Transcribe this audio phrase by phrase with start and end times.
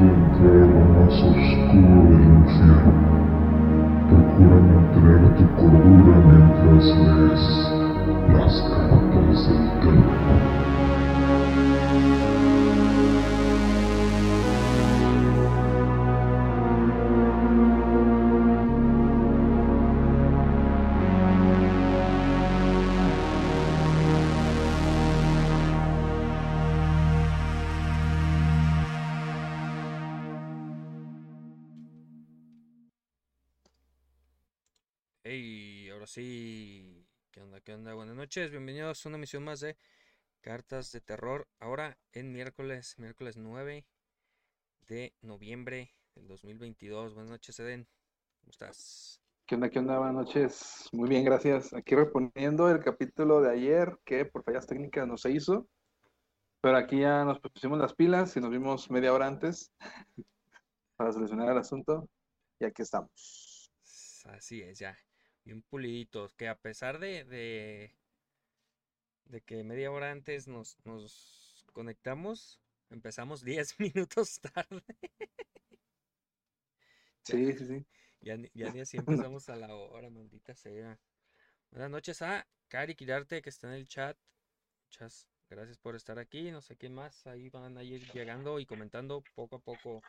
[0.00, 2.92] de entrar a lo más oscuro del infierno.
[4.08, 7.44] Procura mantener tu cordura mientras lees
[8.32, 11.03] las cartas del terror.
[37.64, 37.94] ¿Qué onda?
[37.94, 38.50] Buenas noches.
[38.50, 39.78] Bienvenidos a una emisión más de
[40.42, 41.48] Cartas de Terror.
[41.58, 43.86] Ahora en miércoles, miércoles 9
[44.86, 47.14] de noviembre del 2022.
[47.14, 47.88] Buenas noches, Eden.
[48.38, 49.18] ¿Cómo estás?
[49.46, 49.70] ¿Qué onda?
[49.70, 49.96] ¿Qué onda?
[49.96, 50.90] Buenas noches.
[50.92, 51.72] Muy bien, gracias.
[51.72, 55.66] Aquí reponiendo el capítulo de ayer que por fallas técnicas no se hizo.
[56.60, 59.72] Pero aquí ya nos pusimos las pilas y nos vimos media hora antes
[60.96, 62.10] para solucionar el asunto.
[62.60, 63.70] Y aquí estamos.
[64.26, 64.94] Así es, ya.
[65.44, 66.34] Bien puliditos.
[66.34, 67.94] Que a pesar de, de,
[69.26, 74.82] de que media hora antes nos, nos conectamos, empezamos 10 minutos tarde.
[77.22, 77.86] Sí, sí, sí.
[78.20, 78.96] Ya, ni- ya ni así
[79.28, 80.98] empezamos a la hora, maldita sea.
[81.70, 84.16] Buenas noches a Cari Quirarte que está en el chat.
[84.86, 86.50] Muchas gracias por estar aquí.
[86.50, 87.26] No sé quién más.
[87.26, 90.02] Ahí van a ir llegando y comentando poco a poco.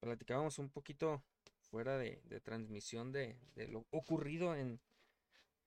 [0.00, 1.22] Platicábamos un poquito
[1.70, 4.80] fuera de, de transmisión de, de lo ocurrido en,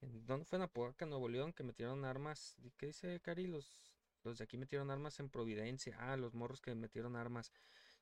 [0.01, 0.25] en.
[0.25, 0.57] ¿Dónde fue?
[0.57, 2.55] En Apodaca, Nuevo León, que metieron armas.
[2.63, 3.47] ¿y ¿Qué dice Cari?
[3.47, 5.95] Los, los de aquí metieron armas en Providencia.
[5.99, 7.51] Ah, los morros que metieron armas.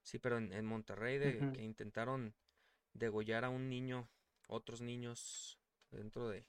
[0.04, 2.34] Sí, pero en, en Monterrey, de, que intentaron
[2.94, 4.10] degollar a un niño,
[4.48, 5.60] otros niños
[5.92, 6.48] dentro de,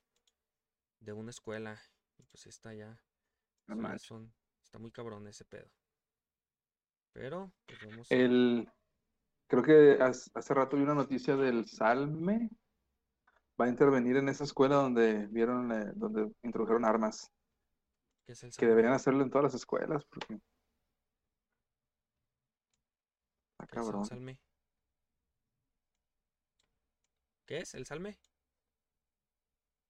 [1.01, 1.81] de una escuela.
[2.19, 2.99] Y pues está ya.
[3.67, 4.33] No son-
[4.63, 5.71] está muy cabrón ese pedo.
[7.13, 8.11] Pero, pues vamos.
[8.11, 8.71] El,
[9.49, 12.51] creo que hace, rato vi una noticia del Salme.
[13.61, 17.33] Va a intervenir en esa escuela donde vieron, eh, donde introdujeron armas.
[18.25, 20.35] ¿Qué es el Que deberían hacerlo en todas las escuelas, porque
[23.51, 24.05] está ¿Qué es el cabrón.
[24.05, 24.39] salme?
[27.47, 28.19] ¿Qué es el salme?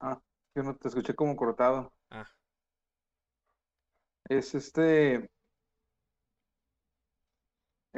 [0.01, 0.23] Ah,
[0.55, 1.93] yo no te escuché como cortado.
[2.11, 2.25] Ah,
[4.29, 5.29] Es este,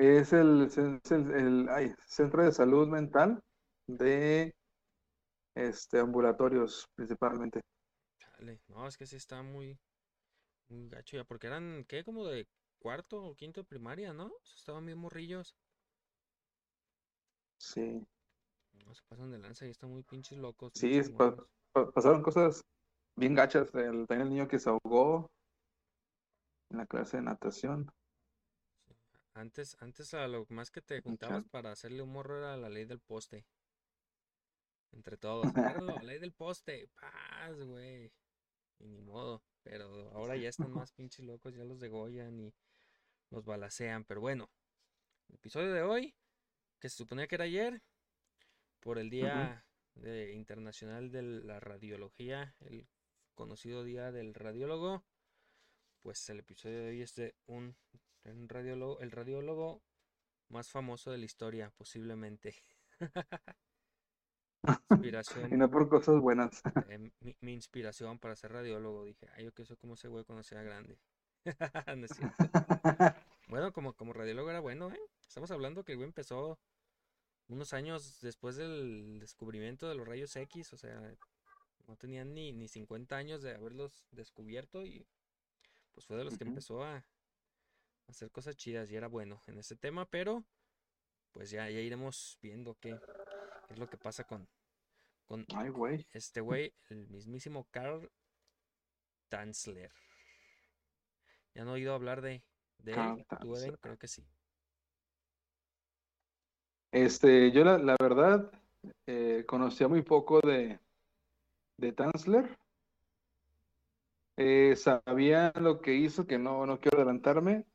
[0.07, 3.41] es el, es el, el- ay, centro de salud mental
[3.87, 4.53] de
[5.55, 7.61] este ambulatorios principalmente.
[8.69, 9.79] No, es que sí está muy,
[10.69, 11.25] muy gacho ya.
[11.25, 12.05] Porque eran, ¿qué?
[12.05, 12.49] Como de
[12.81, 14.33] cuarto o quinto de primaria, ¿no?
[14.57, 15.57] Estaban bien morrillos.
[17.59, 18.09] Sí,
[18.85, 20.73] No se pasan de lanza y están muy pinches locos.
[20.75, 21.47] sí, pinches es pa- morros.
[21.73, 22.63] pa- pasaron cosas
[23.17, 23.75] bien gachas.
[23.75, 25.31] El, también el niño que se ahogó
[26.71, 27.93] en la clase de natación.
[29.35, 32.85] Antes, antes a lo más que te juntabas para hacerle un morro era la ley
[32.85, 33.47] del poste.
[34.93, 35.47] Entre todos.
[35.47, 36.89] Agárralo, ley del poste.
[37.01, 38.13] Paz, güey.
[38.79, 39.43] Y ni modo.
[39.63, 42.55] Pero ahora ya están más pinches locos, ya los degollan y
[43.31, 44.05] los balacean.
[44.05, 44.51] Pero bueno,
[45.29, 46.15] el episodio de hoy,
[46.81, 47.83] que se suponía que era ayer,
[48.81, 49.65] por el Día
[49.95, 52.89] de- Internacional de la Radiología, el
[53.35, 55.05] conocido Día del Radiólogo,
[56.03, 57.77] pues el episodio de hoy es de un,
[58.25, 59.83] un radiólogo, el radiólogo
[60.49, 62.55] más famoso de la historia, posiblemente.
[64.91, 66.63] Y Inspiración, no por cosas buenas.
[66.89, 69.05] eh, mi, mi inspiración para ser radiólogo.
[69.05, 70.99] Dije, ay, yo que soy como ese güey cuando sea grande.
[71.97, 72.45] No es cierto.
[73.49, 75.01] Bueno, como, como radiólogo era bueno, ¿eh?
[75.27, 76.59] Estamos hablando que el güey empezó
[77.49, 81.17] unos años después del descubrimiento de los rayos X, o sea,
[81.89, 85.05] no tenían ni, ni 50 años de haberlos descubierto y
[85.93, 87.05] pues fue de los que empezó a
[88.11, 90.45] hacer cosas chidas y era bueno en ese tema, pero
[91.33, 92.99] pues ya, ya iremos viendo qué,
[93.67, 94.49] qué es lo que pasa con,
[95.27, 96.07] con Ay, güey.
[96.13, 98.11] este güey, el mismísimo Carl
[99.29, 99.93] Tanzler.
[101.55, 102.43] ¿Ya han oído hablar de,
[102.79, 103.27] de él?
[103.81, 104.27] Creo que sí.
[106.93, 108.51] Este, yo la, la verdad
[109.07, 110.81] eh, conocía muy poco de,
[111.77, 112.59] de Tanzler.
[114.37, 117.67] Eh, sabía lo que hizo, que no, no quiero adelantarme.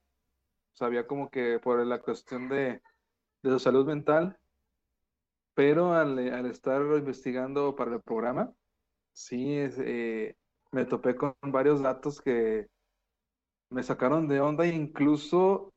[0.76, 2.82] Sabía como que por la cuestión de,
[3.42, 4.38] de su salud mental,
[5.54, 8.54] pero al, al estar investigando para el programa,
[9.14, 10.36] sí, es, eh,
[10.72, 12.68] me topé con varios datos que
[13.70, 15.74] me sacaron de onda, incluso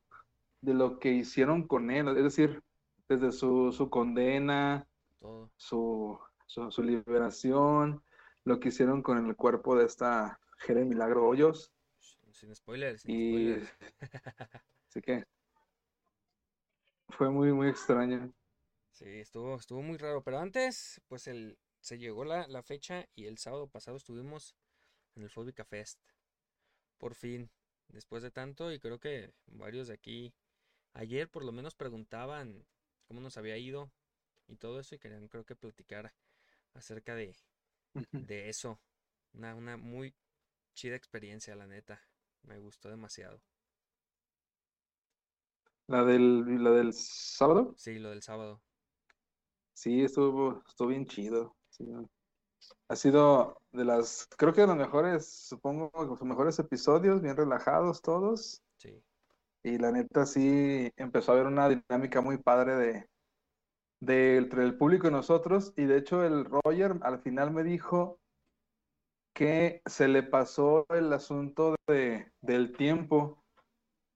[0.61, 2.61] de lo que hicieron con él, es decir,
[3.07, 4.85] desde su, su condena,
[5.19, 5.49] Todo.
[5.55, 8.03] su, su, su liberación,
[8.43, 11.71] lo que hicieron con el cuerpo de esta Jeren Milagro Hoyos.
[12.31, 13.77] Sin spoilers, sin Y spoilers.
[14.89, 15.23] así que,
[17.09, 18.31] Fue muy, muy extraño.
[18.91, 20.23] Sí, estuvo, estuvo muy raro.
[20.23, 24.55] Pero antes, pues el, se llegó la, la fecha y el sábado pasado estuvimos
[25.15, 25.99] en el Fóbica Fest.
[26.97, 27.49] Por fin,
[27.87, 30.33] después de tanto, y creo que varios de aquí
[30.93, 32.65] ayer por lo menos preguntaban
[33.05, 33.91] cómo nos había ido
[34.47, 36.13] y todo eso, y querían creo que platicar
[36.73, 37.35] acerca de,
[38.11, 38.79] de eso.
[39.33, 40.13] Una, una muy
[40.73, 42.01] chida experiencia, la neta.
[42.43, 43.41] Me gustó demasiado.
[45.89, 47.73] ¿La del, la del sábado?
[47.75, 48.61] Sí, lo del sábado.
[49.73, 51.55] Sí, estuvo, estuvo bien chido.
[51.69, 51.85] sí.
[52.89, 58.01] Ha sido de las, creo que de los mejores, supongo, los mejores episodios, bien relajados
[58.01, 58.61] todos.
[58.77, 59.03] Sí.
[59.63, 63.09] Y la neta sí empezó a haber una dinámica muy padre de,
[64.01, 65.73] de entre el público y nosotros.
[65.77, 68.19] Y de hecho el Roger al final me dijo
[69.33, 73.38] que se le pasó el asunto de, del tiempo.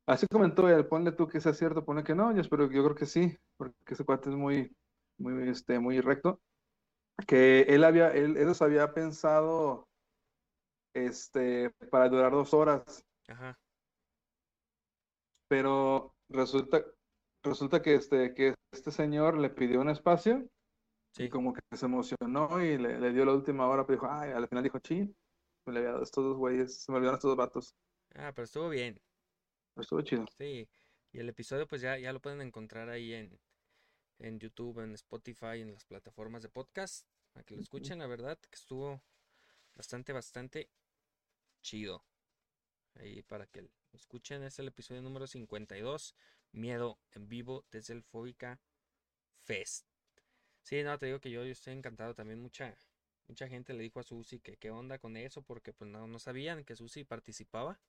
[0.05, 2.95] Así comentó él, ponle tú que sea cierto, ponle que no, yo espero, yo creo
[2.95, 4.75] que sí, porque ese cuate es muy,
[5.17, 6.41] muy, este, muy recto.
[7.27, 9.88] Que él había, él, ellos había pensado,
[10.94, 13.57] este, para durar dos horas, Ajá.
[15.47, 16.83] pero resulta,
[17.44, 20.47] resulta que este, que este señor le pidió un espacio
[21.17, 21.29] y Sí.
[21.29, 24.47] como que se emocionó y le, le dio la última hora, pero dijo, ay, al
[24.47, 25.15] final dijo, chin,
[25.67, 27.75] me le había dado estos dos güeyes, se me olvidaron estos dos vatos.
[28.15, 29.00] Ah, pero estuvo bien.
[29.75, 30.25] Estuvo chido.
[30.37, 30.67] Sí.
[31.11, 33.39] Y el episodio pues ya, ya lo pueden encontrar ahí en,
[34.19, 37.07] en YouTube, en Spotify, en las plataformas de podcast.
[37.31, 39.01] Para que lo escuchen, la verdad que estuvo
[39.75, 40.69] bastante, bastante
[41.61, 42.05] chido.
[42.95, 46.15] Ahí para que lo escuchen, es el episodio número 52,
[46.51, 48.61] Miedo en vivo desde el Fóbica
[49.41, 49.87] Fest.
[50.61, 52.39] Sí, no, te digo que yo, yo estoy encantado también.
[52.39, 52.77] Mucha,
[53.27, 56.19] mucha gente le dijo a Susi que qué onda con eso, porque pues no, no
[56.19, 57.79] sabían que Susi participaba.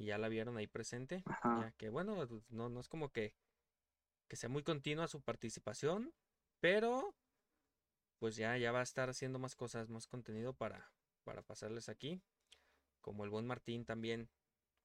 [0.00, 1.22] Y ya la vieron ahí presente.
[1.26, 1.60] Ajá.
[1.60, 3.34] Ya que bueno, no, no es como que,
[4.28, 6.14] que sea muy continua su participación,
[6.58, 7.14] pero
[8.18, 10.90] pues ya, ya va a estar haciendo más cosas, más contenido para,
[11.22, 12.22] para pasarles aquí.
[13.02, 14.30] Como el buen Martín también,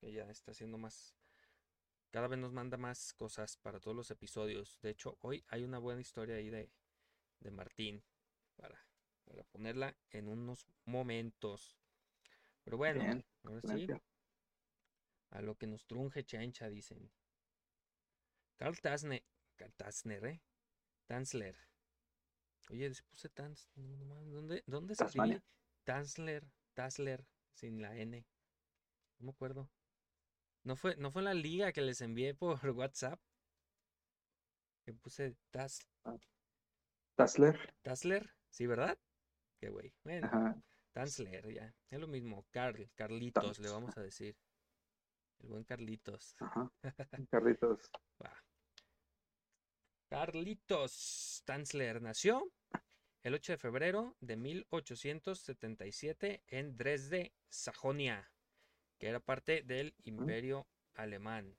[0.02, 1.16] que ya está haciendo más,
[2.12, 4.82] cada vez nos manda más cosas para todos los episodios.
[4.82, 6.74] De hecho, hoy hay una buena historia ahí de,
[7.40, 8.04] de Martín
[8.58, 8.86] para,
[9.24, 11.78] para ponerla en unos momentos.
[12.66, 13.88] Pero bueno, Bien, ahora sí.
[15.36, 17.12] A lo que nos trunje chancha, dicen.
[18.58, 20.42] Carl Tasner, ¿eh?
[21.08, 21.58] Tanzler.
[22.70, 25.44] Oye, les puse Tans, ¿dónde, dónde se escribe?
[25.84, 28.26] Tanzler, Tasler, sin la N.
[29.20, 29.70] No me acuerdo.
[30.64, 33.20] ¿No fue, no fue la liga que les envié por WhatsApp?
[34.84, 35.88] Que puse Tas,
[37.16, 37.74] Tassler.
[37.84, 38.98] Tasler, ¿sí, verdad?
[39.60, 39.94] Qué güey.
[40.04, 40.62] Bueno, Ajá.
[40.94, 41.76] Tanzler, ya.
[41.90, 42.46] Es lo mismo.
[42.52, 44.36] Carl, Carlitos, le vamos a decir.
[45.40, 46.36] El buen Carlitos.
[46.42, 46.72] Ajá.
[47.32, 47.92] Carlitos.
[50.10, 52.52] Carlitos Tanzler nació
[53.24, 58.32] el 8 de febrero de 1877 en Dresde, Sajonia,
[59.00, 61.58] que era parte del Imperio Alemán.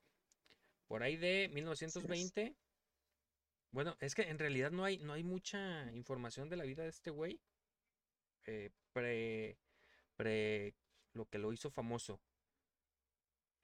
[0.87, 2.57] Por ahí de 1920,
[3.73, 6.91] bueno, es que en realidad no hay, no hay mucha información de la vida de
[6.91, 7.41] este güey.
[8.45, 9.59] eh, pre,
[10.15, 10.75] pre
[11.15, 12.21] lo que lo hizo famoso.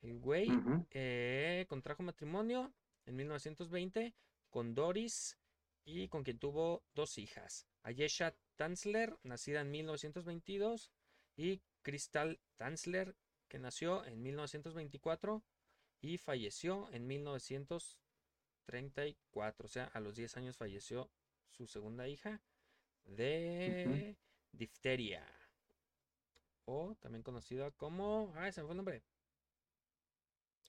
[0.03, 0.51] El güey
[0.91, 2.75] eh, contrajo matrimonio
[3.07, 4.15] en 1920
[4.51, 5.39] con Doris
[5.85, 7.69] y con quien tuvo dos hijas.
[7.83, 10.91] Ayesha Tanzler, nacida en 1922,
[11.37, 13.15] y Crystal Tanzler,
[13.49, 15.45] que nació en 1924
[16.01, 19.67] y falleció en 1934.
[19.67, 21.13] O sea, a los 10 años falleció
[21.49, 22.43] su segunda hija
[23.05, 24.17] de
[24.53, 25.25] difteria.
[26.65, 28.33] O también conocida como...
[28.37, 29.05] Ah, se me fue el nombre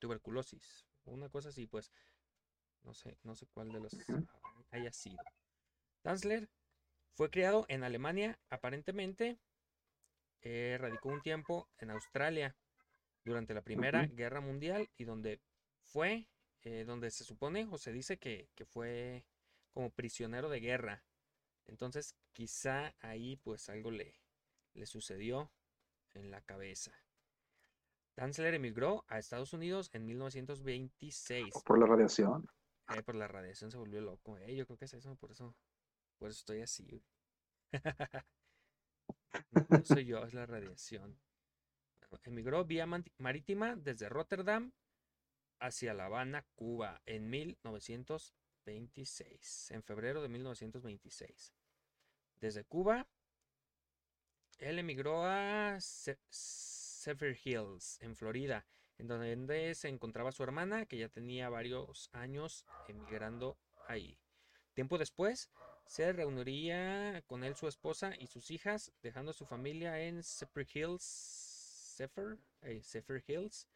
[0.04, 1.90] tuberculosis, una cosa así, pues
[2.84, 4.28] no sé, no sé cuál de los Ujú.
[4.72, 5.18] haya sido.
[6.02, 6.50] Tanzler
[7.14, 9.40] fue criado en Alemania, aparentemente
[10.42, 12.54] eh, radicó un tiempo en Australia
[13.24, 14.06] durante la Primera.
[14.08, 15.40] Guerra Mundial y donde
[15.80, 16.28] fue,
[16.64, 19.24] eh, donde se supone o se dice que, que fue
[19.72, 21.06] como prisionero de guerra.
[21.66, 24.20] Entonces quizá ahí pues algo le,
[24.74, 25.54] le sucedió
[26.14, 26.92] en la cabeza.
[28.16, 31.54] Tanzler emigró a Estados Unidos en 1926.
[31.66, 32.48] Por la radiación.
[32.90, 34.38] Eh, por la radiación se volvió loco.
[34.38, 35.56] eh, yo creo que es eso, por eso,
[36.20, 37.04] por eso estoy así.
[39.52, 41.18] No, no soy yo, es la radiación.
[42.24, 42.86] Emigró vía
[43.18, 44.72] marítima desde Rotterdam
[45.60, 51.56] hacia La Habana, Cuba, en 1926, en febrero de 1926.
[52.40, 53.08] Desde Cuba,
[54.60, 55.80] él emigró a
[57.04, 58.66] Sever Hills, en Florida,
[58.98, 63.58] en donde se encontraba su hermana, que ya tenía varios años emigrando
[63.88, 64.18] ahí.
[64.74, 65.52] Tiempo después,
[65.86, 70.66] se reuniría con él su esposa y sus hijas, dejando a su familia en Zephyr
[70.74, 71.04] Hills,
[71.98, 73.68] Zephyr, eh, Zephyr Hills.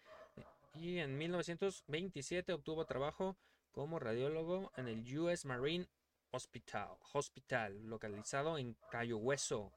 [0.74, 3.38] Y en 1927 obtuvo trabajo
[3.74, 5.90] como radiólogo en el US Marine
[6.32, 9.74] Hospital, Hospital localizado en Cayo Hueso,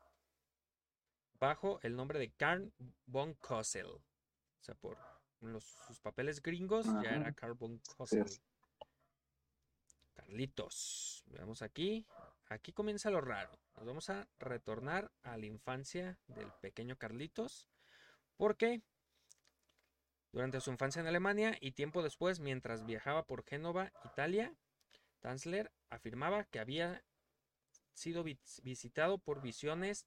[1.40, 2.72] bajo el nombre de Carl
[3.06, 3.86] von Kossel.
[3.86, 4.02] O
[4.62, 4.98] sea, por
[5.86, 8.26] sus papeles gringos ya era Carl von Kossel.
[10.14, 11.24] Carlitos.
[11.26, 12.06] Veamos aquí.
[12.50, 13.58] Aquí comienza lo raro.
[13.76, 17.68] Nos vamos a retornar a la infancia del pequeño Carlitos.
[18.36, 18.82] Porque
[20.32, 24.54] durante su infancia en Alemania y tiempo después, mientras viajaba por Génova, Italia,
[25.20, 27.02] Tanzler afirmaba que había
[27.94, 30.04] sido visitado por visiones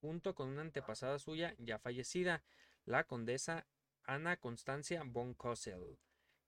[0.00, 2.42] junto con una antepasada suya ya fallecida,
[2.84, 3.66] la condesa
[4.04, 5.98] Ana Constancia von Kossel,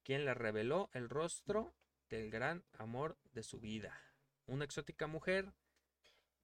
[0.03, 1.75] quien le reveló el rostro
[2.09, 4.01] del gran amor de su vida,
[4.47, 5.53] una exótica mujer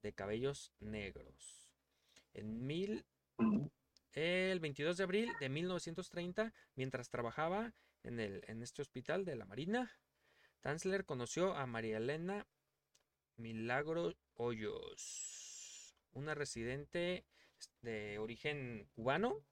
[0.02, 1.70] de cabellos negros.
[2.34, 3.06] En mil,
[4.12, 7.72] el 22 de abril de 1930, mientras trabajaba
[8.02, 9.90] en, el, en este hospital de la Marina,
[10.60, 12.46] Tanzler conoció a María Elena
[13.36, 15.45] Milagro Hoyos,
[16.16, 17.24] una residente
[17.82, 19.44] de origen cubano,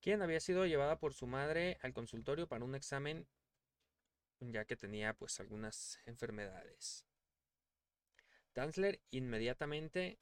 [0.00, 3.26] quien había sido llevada por su madre al consultorio para un examen
[4.40, 7.06] ya que tenía pues algunas enfermedades.
[8.52, 10.18] Tanzler inmediatamente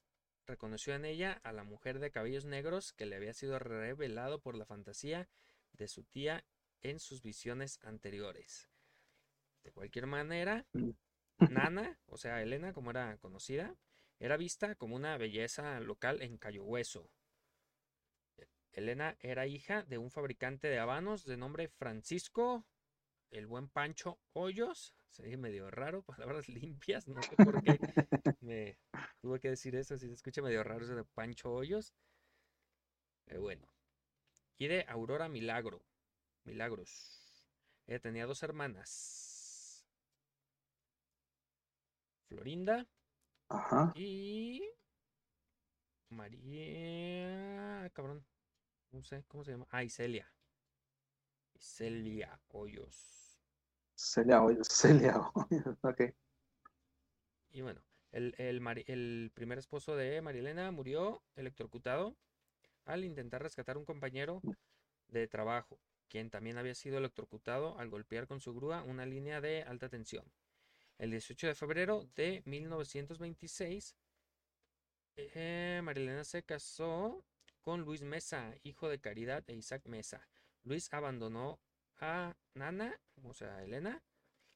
[0.47, 4.57] reconoció en ella a la mujer de cabellos negros que le había sido revelado por
[4.57, 5.29] la fantasía
[5.73, 6.45] de su tía
[6.83, 8.69] en sus visiones anteriores.
[9.63, 10.91] De cualquier manera, mm.
[11.51, 13.75] Nana, o sea, Elena, como era conocida,
[14.19, 17.11] era vista como una belleza local en Cayo Hueso.
[18.73, 22.67] Elena era hija de un fabricante de habanos de nombre Francisco,
[23.31, 24.95] el buen Pancho Hoyos.
[25.11, 27.79] Se medio raro, palabras limpias, no sé por qué
[28.41, 28.79] me
[29.21, 31.95] tuve que decir eso, si se escucha medio raro eso de Pancho Hoyos.
[33.25, 33.69] Pero bueno.
[34.59, 35.85] Y de Aurora Milagro,
[36.45, 37.25] Milagros.
[37.87, 39.87] Ella tenía dos hermanas.
[42.29, 42.87] Florinda.
[43.49, 43.93] Ajá.
[43.95, 44.63] Y.
[46.09, 47.91] María.
[47.93, 48.25] Cabrón.
[48.91, 49.67] No sé, ¿cómo se llama?
[49.71, 50.33] Ah, Celia.
[51.59, 53.41] Celia Hoyos.
[53.95, 56.15] Celia Hoyos, Celia Hoyos, ok.
[57.51, 57.83] Y bueno,
[58.13, 62.17] el, el, primer esposo de Marilena murió electrocutado
[62.85, 64.43] al intentar rescatar un compañero
[65.09, 69.63] de trabajo, quien también había sido electrocutado al golpear con su grúa una línea de
[69.63, 70.25] alta tensión.
[70.99, 73.97] El 18 de febrero de 1926,
[75.17, 77.25] eh, Marilena se casó
[77.61, 80.29] con Luis Mesa, hijo de Caridad e Isaac Mesa.
[80.63, 81.59] Luis abandonó
[82.01, 84.03] a Nana, o sea, a Elena,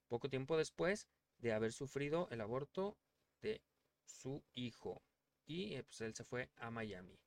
[0.08, 2.96] poco tiempo después de haber sufrido el aborto
[3.42, 3.62] de
[4.04, 5.02] su hijo.
[5.46, 7.18] Y eh, pues él se fue a Miami.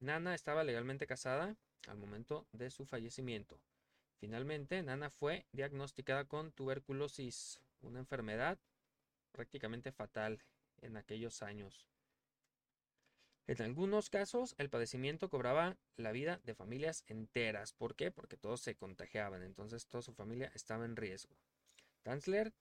[0.00, 3.60] Nana estaba legalmente casada al momento de su fallecimiento.
[4.18, 8.58] Finalmente, Nana fue diagnosticada con tuberculosis, una enfermedad
[9.32, 10.42] prácticamente fatal
[10.80, 11.88] en aquellos años.
[13.46, 17.74] En algunos casos, el padecimiento cobraba la vida de familias enteras.
[17.74, 18.10] ¿Por qué?
[18.10, 21.36] Porque todos se contagiaban, entonces toda su familia estaba en riesgo.
[22.02, 22.54] Tanzler,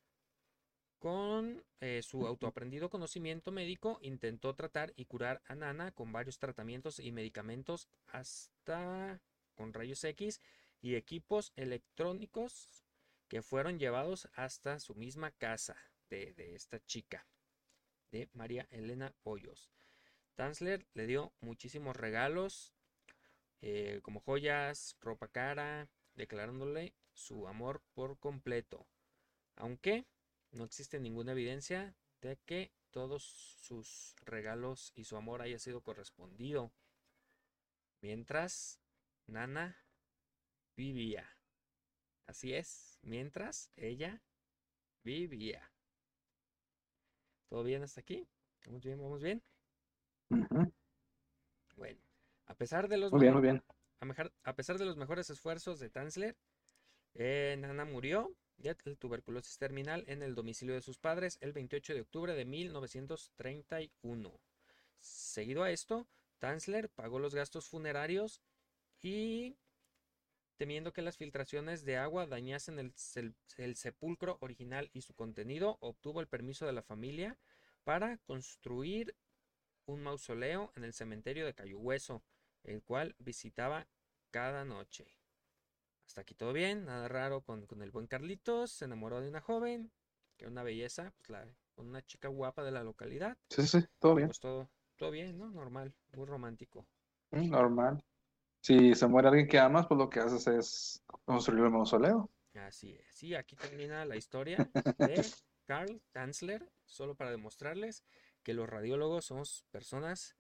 [1.00, 7.00] con eh, su autoaprendido conocimiento médico, intentó tratar y curar a Nana con varios tratamientos
[7.00, 9.22] y medicamentos, hasta
[9.56, 10.42] con rayos X
[10.82, 12.84] y equipos electrónicos
[13.34, 15.76] que fueron llevados hasta su misma casa
[16.08, 17.26] de, esta chica,
[18.12, 19.72] de María Elena Hoyos.
[20.36, 22.76] Tanzler le dio muchísimos regalos,
[23.62, 28.86] eh, como joyas, ropa cara, declarándole su amor por completo,
[29.56, 30.06] aunque
[30.52, 36.72] no existe ninguna evidencia de que todos sus regalos y su amor haya sido correspondido.
[38.00, 38.80] Mientras
[39.26, 39.76] Nana
[40.76, 41.33] vivía.
[42.26, 44.22] Así es, mientras ella
[45.04, 45.72] vivía.
[47.50, 48.28] ¿Todo bien hasta aquí?
[48.66, 49.00] ¿Vamos bien?
[49.02, 49.44] ¿Vamos bien?
[51.76, 52.02] Bueno,
[52.46, 53.64] a pesar de los bien,
[54.44, 56.38] A, pesar de los mejores esfuerzos de Tanzler,
[57.14, 62.02] eh, Nana murió de tuberculosis terminal en el domicilio de sus padres el 28 de
[62.02, 64.40] octubre de 1931.
[65.00, 66.08] Seguido a esto,
[66.40, 68.42] Tanzler pagó los gastos funerarios
[69.02, 69.58] y
[70.58, 76.28] temiendo que las filtraciones de agua dañasen el, sepulcro original y su contenido, obtuvo el
[76.28, 77.38] permiso de la familia
[77.84, 79.16] para construir
[79.86, 82.24] un mausoleo en el cementerio de Cayo Hueso,
[82.64, 83.88] el cual visitaba
[84.32, 85.08] cada noche.
[86.08, 88.72] Hasta aquí todo bien, nada raro con, con el buen Carlitos.
[88.72, 89.92] Se enamoró de una joven,
[90.38, 93.38] que era una belleza, pues la, una chica guapa de la localidad.
[93.50, 94.28] Sí, sí, todo bien.
[94.28, 95.50] Pues todo, todo bien, ¿no?
[95.50, 96.86] Normal, muy romántico.
[97.32, 98.04] Mm, Normal.
[98.64, 102.30] Si se muere alguien que amas, pues lo que haces es construir el mausoleo.
[102.56, 103.22] Así es.
[103.24, 105.26] Y aquí termina la historia de
[105.68, 108.06] Carl Tanzler, solo para demostrarles
[108.42, 110.38] que los radiólogos somos personas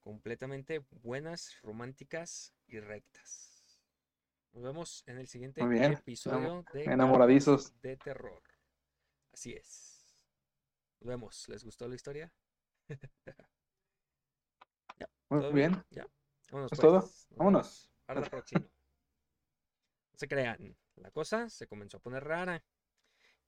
[0.00, 3.78] completamente buenas, románticas y rectas.
[4.54, 5.92] Nos vemos en el siguiente Muy bien.
[5.92, 7.74] episodio de Enamoradizos.
[7.82, 8.42] De terror.
[9.34, 10.16] Así es.
[11.00, 11.46] Nos vemos.
[11.50, 12.32] ¿Les gustó la historia?
[12.88, 12.96] Ya,
[15.28, 15.84] Muy ¿todo bien.
[15.90, 16.06] Ya.
[16.50, 16.80] Vámonos, ¿Es pues.
[16.80, 17.00] todo?
[17.00, 17.90] Nos Vámonos.
[18.06, 18.60] Para la próxima.
[18.60, 20.76] No se crean.
[20.94, 22.64] La cosa se comenzó a poner rara.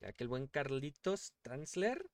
[0.01, 2.09] Ya que el buen Carlitos Transler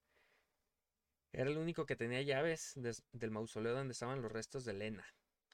[1.33, 2.73] era el único que tenía llaves
[3.13, 5.05] del mausoleo donde estaban los restos de Elena,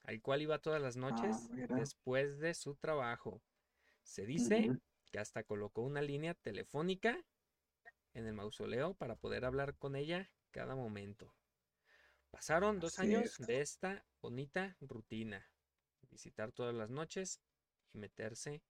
[0.03, 3.41] al cual iba todas las noches Ah, después de su trabajo.
[4.03, 4.77] Se dice
[5.11, 7.25] que hasta colocó una línea telefónica
[8.13, 11.33] en el mausoleo para poder hablar con ella cada momento.
[12.31, 13.47] Pasaron dos Así años es.
[13.47, 15.51] de esta bonita rutina,
[16.09, 17.41] visitar todas las noches
[17.93, 18.63] y meterse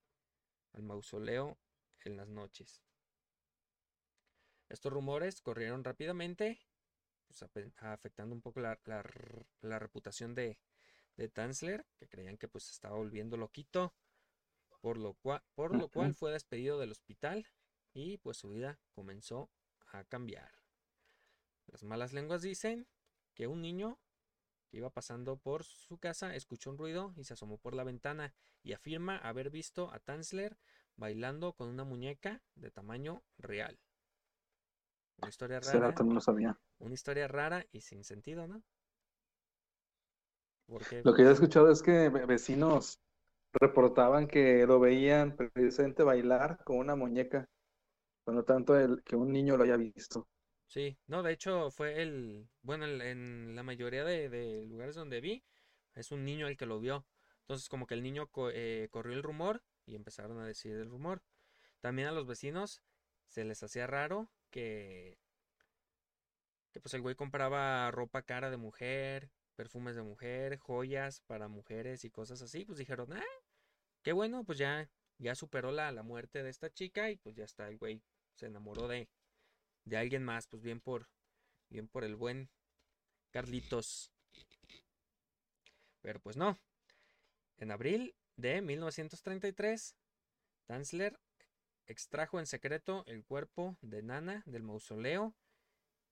[0.74, 1.58] al mausoleo
[2.03, 2.82] en las noches.
[4.68, 6.60] Estos rumores corrieron rápidamente,
[7.27, 7.44] pues,
[7.77, 10.60] afectando un poco la, la r- la reputación de,
[11.18, 13.94] de Tanzler, que creían que pues estaba volviendo loquito,
[14.82, 17.46] por lo cual, por lo cual fue despedido del hospital
[17.94, 19.51] y pues su vida comenzó
[19.91, 20.51] a cambiar.
[21.68, 22.88] Las malas lenguas dicen
[23.35, 24.00] que un niño
[24.69, 28.33] que iba pasando por su casa escuchó un ruido y se asomó por la ventana
[28.63, 30.57] y afirma haber visto a Tanzler
[30.97, 33.79] bailando con una muñeca de tamaño real.
[35.19, 36.57] Una historia rara, no lo sabía.
[36.79, 38.63] una historia rara y sin sentido, ¿no?
[40.65, 43.00] Porque Lo que yo he escuchado es que ve- vecinos
[43.53, 47.48] reportaban que lo veían precisamente bailar con una muñeca,
[48.25, 50.27] pero no tanto el, que un niño lo haya visto.
[50.72, 55.44] Sí, no, de hecho fue el, bueno, en la mayoría de, de lugares donde vi,
[55.96, 57.05] es un niño el que lo vio.
[57.42, 60.90] Entonces como que el niño co- eh, corrió el rumor y empezaron a decir el
[60.90, 61.22] rumor.
[61.81, 62.81] También a los vecinos
[63.27, 65.18] se les hacía raro que,
[66.72, 72.05] que pues el güey compraba ropa cara de mujer, perfumes de mujer, joyas para mujeres
[72.05, 72.66] y cosas así.
[72.66, 73.24] Pues dijeron, ah,
[74.03, 77.46] qué bueno, pues ya, ya superó la, la muerte de esta chica y pues ya
[77.46, 78.03] está, el güey
[78.36, 79.10] se enamoró de
[79.85, 81.09] de alguien más, pues bien por,
[81.70, 82.50] bien por el buen
[83.31, 84.11] Carlitos.
[86.01, 86.59] Pero pues no.
[87.57, 89.96] En abril de 1933,
[90.65, 91.20] Tanzler
[91.87, 95.35] extrajo en secreto el cuerpo de Nana del mausoleo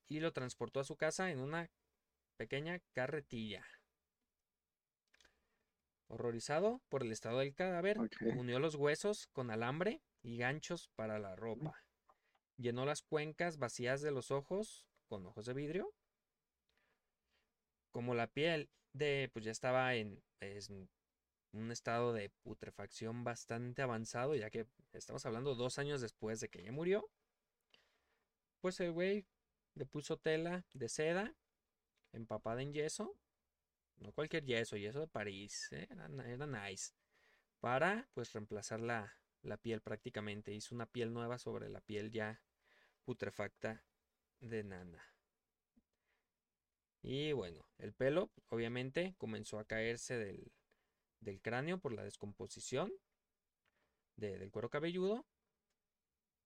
[0.08, 1.70] y lo transportó a su casa en una
[2.38, 3.66] pequeña carretilla.
[6.08, 11.36] Horrorizado por el estado del cadáver, unió los huesos con alambre y ganchos para la
[11.36, 11.84] ropa.
[12.60, 15.94] Llenó las cuencas vacías de los ojos con ojos de vidrio.
[17.92, 20.22] Como la piel de, pues ya estaba en,
[21.54, 26.60] un estado de putrefacción bastante avanzado, ya que estamos hablando dos años después de que
[26.60, 27.10] ella murió.
[28.60, 29.26] Pues el güey
[29.76, 31.34] le puso tela de seda
[32.12, 33.16] empapada en yeso.
[33.96, 35.88] No cualquier yeso, yeso de París, ¿eh?
[35.90, 36.92] era, era nice.
[37.62, 40.54] Para pues reemplazar la, la piel prácticamente.
[40.54, 42.42] Hizo una piel nueva sobre la piel ya
[43.06, 43.84] putrefacta
[44.40, 45.04] de Nana.
[47.02, 50.54] Y bueno, el pelo obviamente comenzó a caerse del,
[51.22, 52.92] del cráneo por la descomposición
[54.18, 55.26] de- del cuero cabelludo.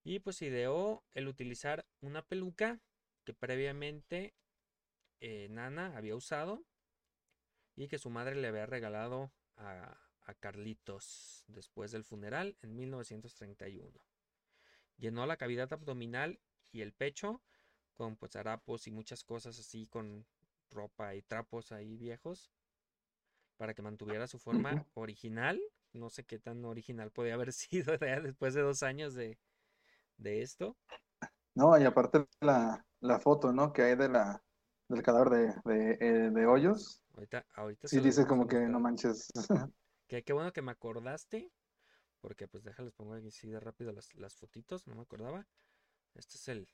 [0.06, 2.80] Y pues ideó el utilizar una peluca
[3.26, 4.34] que previamente
[5.22, 6.64] eh, Nana había usado
[7.76, 14.00] y que su madre le había regalado a, a Carlitos después del funeral en 1931.
[14.98, 16.40] Llenó la cavidad abdominal
[16.72, 17.42] y el pecho
[17.96, 20.26] con pues harapos y muchas cosas así con
[20.72, 22.52] ropa y trapos ahí viejos
[23.58, 25.62] para que mantuviera su forma original.
[25.94, 29.38] No sé qué tan original podía haber sido ya después de dos años de,
[30.18, 30.76] de esto.
[31.56, 33.72] No, y aparte la, la foto, ¿no?
[33.72, 34.44] Que hay de la,
[34.90, 37.02] del cadáver de, de, eh, de Hoyos.
[37.14, 39.30] Ahorita, ahorita Sí se los dice vamos a como que no manches.
[40.08, 41.50] Que qué bueno que me acordaste.
[42.24, 45.46] Porque pues déjales pongo aquí así de rápido las, las fotitos, no me acordaba.
[46.14, 46.70] Este es el,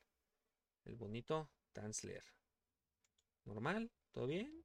[0.86, 2.24] el bonito Tanzler.
[3.46, 4.64] Normal, ¿todo bien?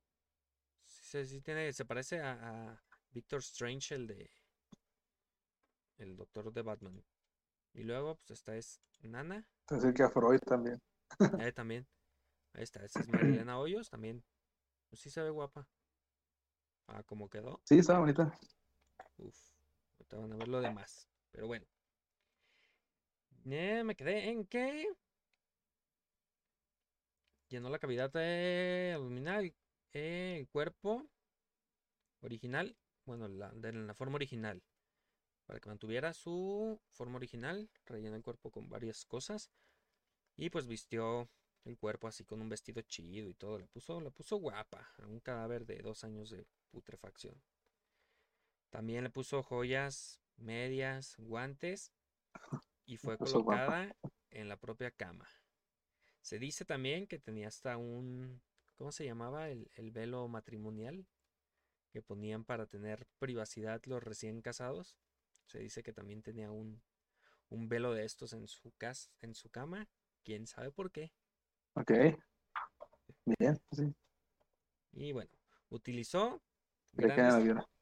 [0.84, 4.30] Sí, sí tiene, se parece a, a Victor Strange, el de
[5.96, 7.02] el doctor de Batman.
[7.72, 10.82] Y luego, pues esta es Nana, decir, que a Freud también.
[11.38, 11.88] ahí también.
[12.52, 14.22] Ahí está, esta es Marilena Hoyos, también.
[14.90, 15.66] Pues sí se ve guapa.
[16.88, 17.62] Ah, ¿cómo quedó?
[17.64, 18.38] Sí, está bonita.
[19.16, 19.53] Uf,
[19.98, 21.08] ahorita a ver lo demás.
[21.30, 21.66] Pero bueno.
[23.44, 24.88] Me quedé en que
[27.48, 28.10] llenó la cavidad
[28.94, 29.54] abdominal,
[29.92, 31.06] el cuerpo
[32.20, 34.62] original, bueno, la, de la forma original,
[35.46, 39.50] para que mantuviera su forma original, rellenó el cuerpo con varias cosas
[40.36, 41.28] y pues vistió
[41.64, 45.06] el cuerpo así con un vestido chido y todo, la puso, la puso guapa a
[45.06, 47.40] un cadáver de dos años de putrefacción.
[48.74, 51.92] También le puso joyas, medias, guantes
[52.86, 53.94] y fue colocada
[54.30, 55.28] en la propia cama.
[56.22, 58.42] Se dice también que tenía hasta un,
[58.74, 59.48] ¿cómo se llamaba?
[59.48, 61.06] El, el velo matrimonial
[61.92, 64.98] que ponían para tener privacidad los recién casados.
[65.46, 66.82] Se dice que también tenía un,
[67.50, 69.88] un velo de estos en su, casa, en su cama.
[70.24, 71.12] ¿Quién sabe por qué?
[71.74, 71.92] Ok.
[73.38, 73.94] Bien, sí.
[74.94, 75.30] Y bueno,
[75.68, 76.53] utilizó ¿De qué la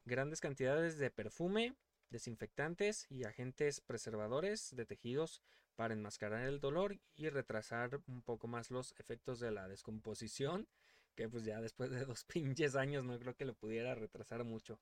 [0.05, 1.75] grandes, cantidades de perfume,
[2.09, 5.41] desinfectantes y agentes preservadores de tejidos
[5.75, 10.67] para enmascarar el dolor y retrasar un poco más los efectos de la descomposición,
[11.15, 14.79] que pues ya después de dos pinches años no creo que lo pudiera retrasar mucho.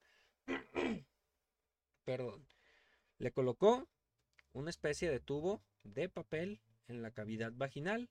[2.04, 2.46] Perdón.
[3.18, 3.88] Le colocó
[4.54, 8.10] una especie de tubo de papel en la cavidad vaginal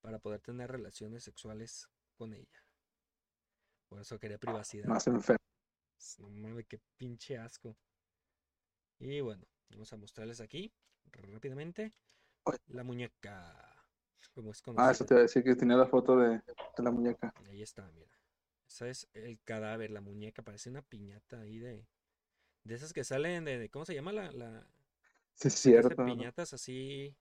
[0.00, 2.65] para poder tener relaciones sexuales con ella.
[3.88, 4.86] Por eso quería privacidad.
[4.86, 5.38] Más enfermo.
[6.18, 7.76] No mames, qué pinche asco.
[8.98, 10.72] Y bueno, vamos a mostrarles aquí
[11.12, 11.92] rápidamente
[12.68, 13.72] la muñeca.
[14.34, 16.90] Como es Ah, eso te iba a decir que tenía la foto de, de la
[16.90, 17.32] muñeca.
[17.48, 18.10] Ahí está, mira.
[18.68, 20.42] Ese es el cadáver, la muñeca.
[20.42, 21.86] Parece una piñata ahí de.
[22.64, 23.58] De esas que salen de.
[23.58, 24.30] de- ¿Cómo se llama la.
[24.32, 24.66] la
[25.34, 26.04] Sí, es cierto.
[26.04, 27.16] piñatas así.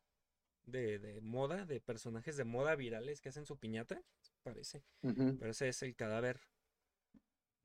[0.66, 4.02] De, de moda, de personajes de moda virales que hacen su piñata.
[4.44, 4.84] Parece.
[5.02, 6.42] Pero ese es el cadáver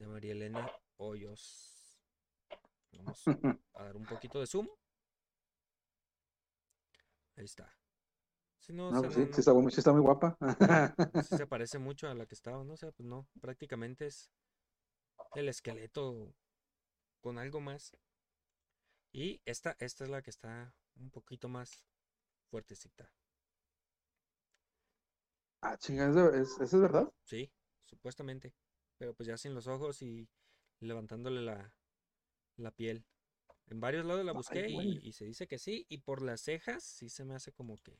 [0.00, 2.00] de María Elena Hoyos.
[2.92, 3.20] Vamos
[3.74, 4.68] a dar un poquito de zoom.
[7.36, 7.68] Ahí está.
[8.60, 10.36] Si no, o No, sea, pues sí, no- sí está, muy- sí está muy guapa.
[11.20, 12.74] sí se parece mucho a la que estaba, ¿no?
[12.74, 14.30] O sea, pues no, prácticamente es
[15.34, 16.32] el esqueleto
[17.20, 17.92] con algo más.
[19.12, 21.84] Y esta, esta es la que está un poquito más
[22.50, 23.12] fuertecita.
[25.62, 27.10] Ah, chinga, ¿eso es, eso es verdad?
[27.24, 27.50] Sí,
[27.86, 28.52] supuestamente.
[29.00, 30.28] Pero pues ya sin los ojos y
[30.80, 31.72] levantándole la,
[32.56, 33.06] la piel.
[33.68, 35.86] En varios lados la Ay, busqué y, se dice que sí.
[35.88, 37.98] Y por las cejas sí se me hace como que,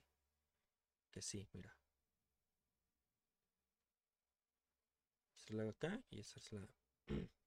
[1.11, 1.75] que sí, mira.
[5.37, 6.69] Esa es la de acá y esa es la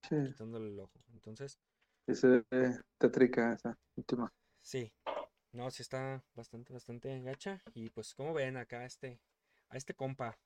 [0.09, 0.99] Sí, quitándole el ojo.
[1.13, 1.59] Entonces,
[2.07, 4.33] sí se ve tétrica esa última.
[4.63, 4.91] sí.
[5.51, 7.61] No, sí está bastante, bastante gacha.
[7.75, 9.21] Y pues como ven acá este,
[9.69, 10.39] a este compa.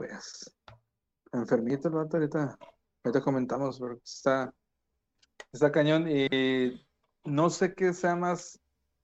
[0.00, 0.56] Pues,
[1.30, 2.56] enfermito el vato ahorita.
[3.04, 4.54] Ahorita comentamos, pero está,
[5.52, 6.86] está cañón y
[7.24, 8.58] no sé qué sea más,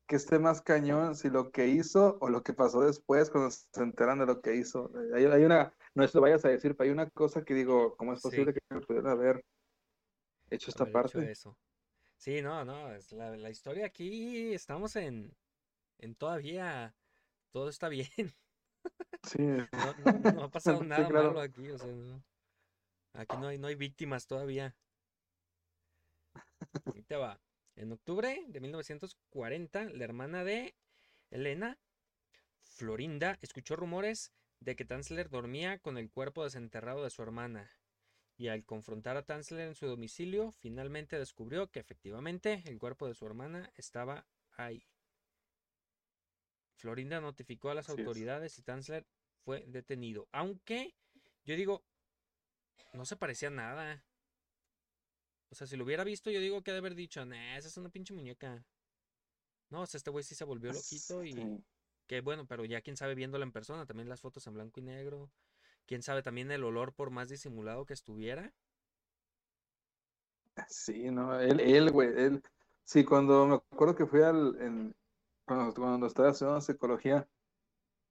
[0.06, 3.82] que esté más cañón, si lo que hizo o lo que pasó después cuando se
[3.82, 4.90] enteran de lo que hizo.
[5.14, 7.94] Hay, hay una, no se lo vayas a decir, pero hay una cosa que digo,
[7.98, 8.22] ¿cómo es Sí.
[8.22, 9.44] posible que pudiera haber
[10.48, 11.20] hecho esta haber hecho parte?
[11.20, 11.58] eso.
[12.16, 15.36] Sí, no, no, es la, la historia aquí estamos en,
[15.98, 16.96] en todavía,
[17.52, 18.08] todo está bien,
[19.26, 21.28] Sí, no, no, no ha pasado Sí, nada claro.
[21.28, 22.22] malo aquí, o sea, no.
[23.14, 24.74] Aquí no hay, no hay víctimas todavía.
[26.94, 27.40] Ahí te va.
[27.76, 30.74] En octubre de 1940, la hermana de
[31.30, 31.78] Elena,
[32.64, 37.70] Florinda, escuchó rumores de que Tanzler dormía con el cuerpo desenterrado de su hermana.
[38.38, 43.14] Y al confrontar a Tanzler en su domicilio, finalmente descubrió que efectivamente el cuerpo de
[43.14, 44.86] su hermana estaba ahí.
[46.74, 48.06] Florinda notificó a las Así es.
[48.06, 49.06] autoridades y Tanzler
[49.46, 50.28] fue detenido.
[50.32, 50.92] Aunque
[51.44, 51.84] yo digo,
[52.92, 54.04] no se parecía a nada.
[55.50, 57.68] O sea, si lo hubiera visto, yo digo que ha de haber dicho, nah, esa
[57.68, 58.66] es una pinche muñeca.
[59.70, 61.62] No, o sea, este güey sí se volvió loquito y
[62.08, 64.82] que bueno, pero ya quién sabe viéndola en persona, también las fotos en blanco y
[64.82, 65.30] negro.
[65.86, 68.52] Quién sabe también el olor por más disimulado que estuviera.
[70.68, 72.42] Sí, no, él, él, güey, él,
[72.82, 74.96] sí, cuando me acuerdo que fui al, en,
[75.44, 77.28] cuando, cuando estaba estudiando psicología,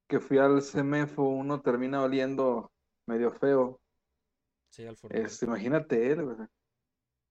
[0.07, 2.71] que fui al CEMEFO, uno termina oliendo
[3.07, 3.79] medio feo,
[4.69, 6.37] Sí, al este, imagínate él, güey,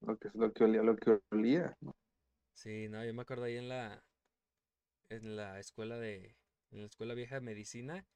[0.02, 1.94] lo que, lo que olía, lo que olía, ¿no?
[2.54, 4.02] Sí, no, yo me acuerdo ahí en la
[5.08, 6.36] en la escuela de
[6.70, 8.06] en la escuela vieja de medicina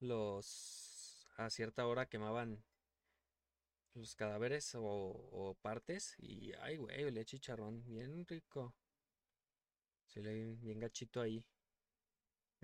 [0.00, 2.62] los a cierta hora quemaban
[3.94, 8.74] los cadáveres o, o partes y ay güey, olía chicharrón, bien rico.
[10.06, 11.44] Sí, bien gachito ahí.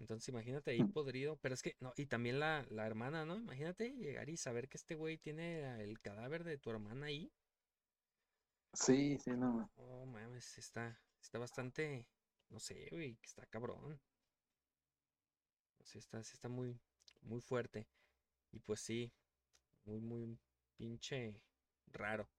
[0.00, 0.92] Entonces imagínate ahí Mm.
[0.92, 3.36] podrido, pero es que no, y también la, la hermana, ¿no?
[3.36, 7.30] Imagínate llegar y saber que este güey tiene el cadáver de tu hermana ahí.
[8.74, 9.70] Sí, sí, no.
[9.76, 12.06] Oh, mames, está, está bastante,
[12.48, 14.00] no sé, güey, está cabrón.
[15.84, 16.80] Sí está, sí está muy,
[17.22, 17.88] muy fuerte.
[18.52, 19.12] Y pues sí,
[19.84, 20.38] muy, muy
[20.76, 21.42] pinche
[21.86, 22.30] raro.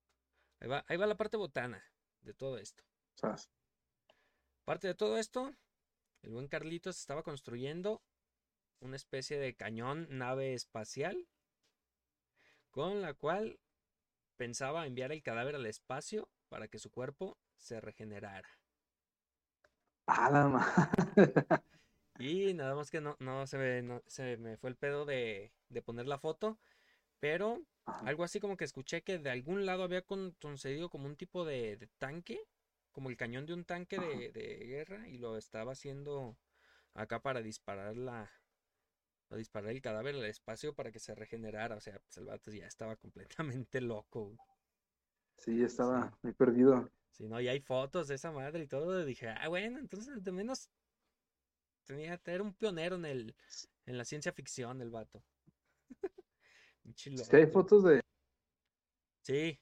[0.59, 1.83] Ahí va, ahí va la parte botana
[2.21, 2.83] de todo esto.
[3.15, 3.49] Sas.
[4.65, 5.51] Parte de todo esto,
[6.23, 8.01] el buen Carlitos estaba construyendo
[8.81, 11.27] una especie de cañón nave espacial
[12.71, 13.59] con la cual
[14.37, 18.49] pensaba enviar el cadáver al espacio para que su cuerpo se regenerara.
[20.07, 21.43] A la madre.
[22.17, 25.51] Y nada más que no, no, se me, no- se me fue el pedo de,
[25.69, 26.59] de poner la foto,
[27.19, 28.05] pero Ajá.
[28.05, 31.45] algo así como que escuché que de algún lado había con- concedido como un tipo
[31.45, 32.39] de, de tanque,
[32.91, 36.37] como el cañón de un tanque de, de guerra, y lo estaba haciendo
[36.93, 38.29] acá para disparar la,
[39.31, 41.77] para disparar el cadáver al espacio para que se regenerara.
[41.77, 44.35] O sea, pues el vato ya estaba completamente loco.
[45.37, 46.89] Sí, estaba muy perdido.
[47.11, 49.01] Si no, y hay fotos de esa madre y todo.
[49.01, 50.69] y dije, ah, bueno, entonces de menos
[51.85, 53.35] tenía, era un pionero en el,
[53.85, 55.23] en la ciencia ficción, el vato.
[56.83, 58.01] Pinche Sí, hay fotos de.
[59.21, 59.59] Sí,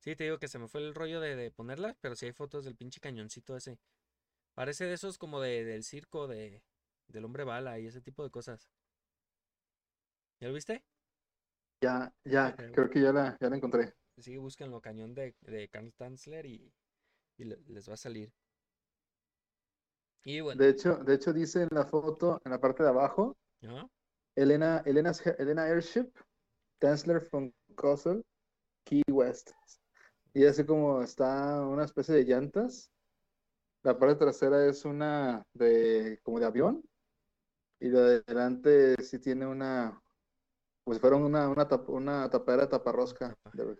[0.00, 2.32] sí, te digo que se me fue el rollo de, de ponerlas, pero sí hay
[2.32, 3.78] fotos del pinche cañoncito ese.
[4.54, 6.62] Parece de esos como de, del circo de,
[7.08, 8.70] del hombre bala y ese tipo de cosas.
[10.40, 10.82] ¿Ya lo viste?
[11.82, 13.94] Ya, ya, creo que ya la, ya la encontré.
[14.18, 16.72] Sí, búsquenlo, cañón de, de Carl Tanzler y,
[17.38, 18.32] y le- les va a salir.
[20.24, 23.36] Y bueno, De hecho, de hecho dice en la foto, en la parte de abajo.
[24.36, 26.10] Elena, Elena's, Elena Airship,
[26.82, 28.22] Chancellor from Castle,
[28.86, 29.54] Key West.
[30.34, 32.90] Y así como está una especie de llantas.
[33.82, 36.84] La parte trasera es una de como de avión.
[37.80, 40.02] Y la de delante sí tiene una,
[40.84, 43.34] pues fuera una, una, tap- una tapadera de taparrosca.
[43.44, 43.76] Tapa.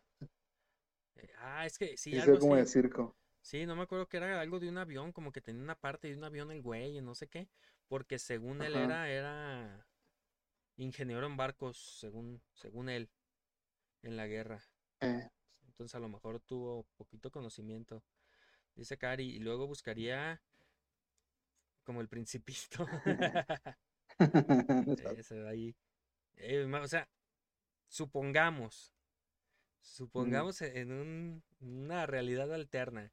[1.15, 2.67] De, ah, es que sí, sí, algo como de así.
[2.67, 3.15] circo.
[3.43, 6.09] Sí, no me acuerdo que era algo de un avión, como que tenía una parte
[6.09, 7.49] de un avión el güey, y no sé qué,
[7.89, 9.87] porque según él era, era
[10.77, 13.11] ingeniero en barcos, según, según él,
[14.03, 14.63] en la guerra.
[15.01, 15.29] Eh,
[15.81, 18.03] Entonces a lo mejor tuvo poquito conocimiento.
[18.75, 20.43] Dice Cari, y luego buscaría
[21.85, 22.87] como el principito.
[25.49, 25.75] Ahí.
[26.37, 27.09] Eh, o sea,
[27.89, 28.93] supongamos,
[29.81, 33.11] supongamos e- en un- una realidad alterna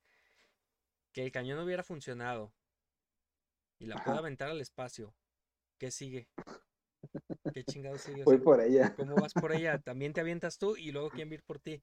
[1.14, 2.52] que el cañón hubiera funcionado
[3.80, 5.14] y la pueda aventar al espacio.
[5.78, 6.28] ¿Qué sigue?
[7.54, 8.24] ¿Qué chingado sigue?
[8.24, 8.94] O Voy sea, por ella.
[8.98, 9.80] ¿cómo vas por ella?
[9.86, 11.82] ¿También te avientas tú y luego quién va a ir por ti?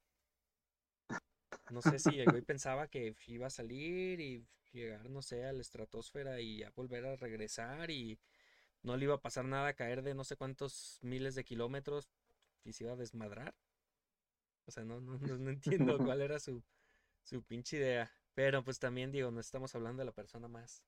[1.70, 5.52] No sé si el güey pensaba que iba a salir y llegar, no sé, a
[5.52, 8.18] la estratosfera y a volver a regresar y
[8.82, 12.10] no le iba a pasar nada a caer de no sé cuántos miles de kilómetros
[12.64, 13.54] y se iba a desmadrar.
[14.66, 16.62] O sea, no, no, no, no entiendo cuál era su,
[17.22, 18.10] su pinche idea.
[18.34, 20.82] Pero pues también digo, no estamos hablando de la persona más,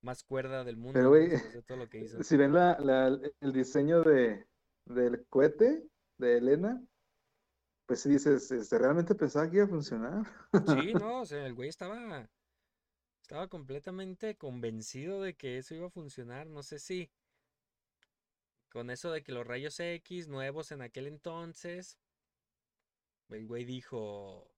[0.00, 2.22] más cuerda del mundo Pero, güey, de todo lo que hizo.
[2.22, 4.46] Si ven la, la- el diseño de,
[4.86, 5.84] del cohete
[6.18, 6.82] de Elena,
[7.86, 10.26] pues dices, este, ¿realmente pensaba que iba a funcionar?
[10.66, 12.28] Sí, no, o sea, el güey estaba,
[13.20, 16.46] estaba completamente convencido de que eso iba a funcionar.
[16.48, 17.10] No sé si
[18.70, 21.98] con eso de que los rayos X nuevos en aquel entonces,
[23.28, 24.50] el güey dijo,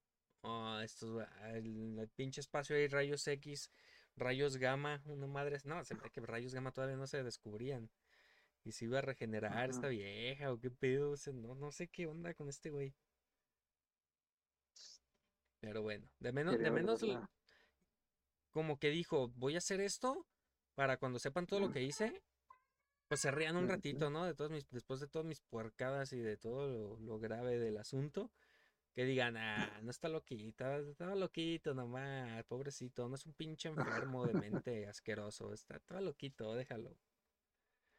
[0.42, 3.70] "Ah, estos, ah, en el pinche espacio hay rayos X,
[4.16, 7.90] rayos gamma, una madre, no, se ve que rayos gamma todavía no se descubrían.
[8.64, 11.88] Y se iba a regenerar esta vieja o qué pedo, o sea, no, no sé
[11.88, 12.94] qué onda con este güey.
[15.64, 17.04] Pero bueno, de menos, de menos
[18.50, 20.26] como que dijo, voy a hacer esto
[20.74, 22.22] para cuando sepan todo lo que hice,
[23.08, 24.24] pues se rían un ratito, ¿no?
[24.24, 27.78] De todos mis, después de todas mis puercadas y de todo lo, lo grave del
[27.78, 28.30] asunto,
[28.94, 34.24] que digan, ah, no está loquita, estaba loquito nomás, pobrecito, no es un pinche enfermo
[34.24, 36.96] de mente asqueroso, está, estaba loquito, déjalo.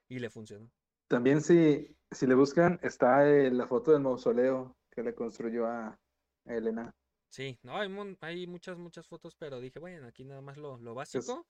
[0.08, 0.72] Y le funcionó.
[1.08, 6.00] También si, si le buscan, está eh, la foto del mausoleo que le construyó a
[6.46, 6.96] Elena.
[7.36, 10.78] Sí, no, hay, mon- hay muchas, muchas fotos, pero dije, bueno, aquí nada más lo,
[10.78, 11.46] lo básico,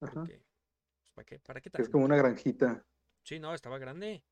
[0.00, 0.12] Ajá.
[0.14, 0.40] porque,
[1.00, 1.38] pues, ¿para qué?
[1.40, 2.86] ¿Para qué Que es como una granjita.
[3.24, 4.22] Sí, no, estaba grande.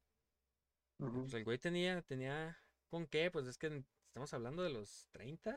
[0.98, 2.56] Pues el güey tenía, tenía,
[2.90, 3.28] ¿con qué?
[3.32, 5.56] Pues es que estamos hablando de los 30,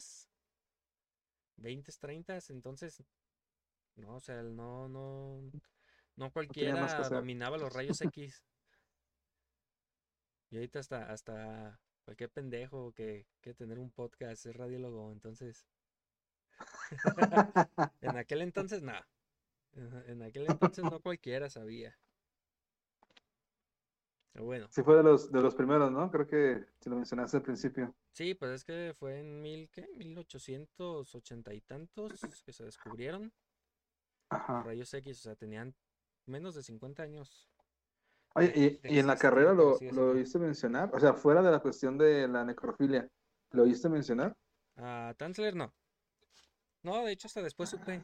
[1.58, 3.04] 20, 30, entonces,
[3.98, 5.40] no, o sea, no, no,
[6.16, 8.44] no cualquiera dominaba los rayos X.
[10.50, 15.66] Y ahorita hasta, hasta cualquier pendejo que, que tener un podcast es radiólogo, entonces,
[18.02, 18.82] en aquel entonces.
[18.82, 18.90] En
[20.08, 21.98] en aquel entonces no cualquiera sabía.
[24.32, 26.12] Pero bueno, Sí fue de los, de los primeros, ¿no?
[26.12, 27.96] Creo que si lo mencionaste al principio.
[28.14, 29.88] sí, pues es que fue en mil, ¿qué?
[29.96, 33.32] 1880 y tantos que se descubrieron
[34.30, 34.64] Ajá.
[34.66, 35.76] rayos X, o sea, tenían
[36.26, 37.50] menos de 50 años.
[38.38, 41.98] Oye, y, en la carrera lo, lo oíste mencionar, o sea, fuera de la cuestión
[41.98, 43.10] de la necrofilia,
[43.52, 44.36] ¿lo oíste mencionar?
[44.76, 45.74] A Tanzler no.
[46.84, 48.04] No, de hecho hasta después supe.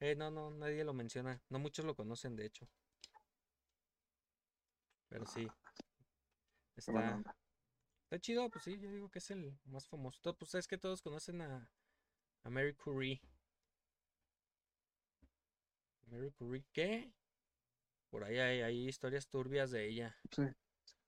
[0.00, 1.42] Eh, no, no, nadie lo menciona.
[1.48, 2.68] No muchos lo conocen, de hecho.
[5.08, 5.48] Pero sí.
[6.86, 7.36] Buena Está,
[8.04, 10.34] está chido, pues sí, yo digo que es el más famoso.
[10.36, 11.72] Pues es que todos conocen a,
[12.44, 13.20] a Mary Curie.
[16.06, 17.12] Mary Curie, ¿qué?
[18.10, 20.16] Por ahí hay, hay historias turbias de ella.
[20.30, 20.42] Sí,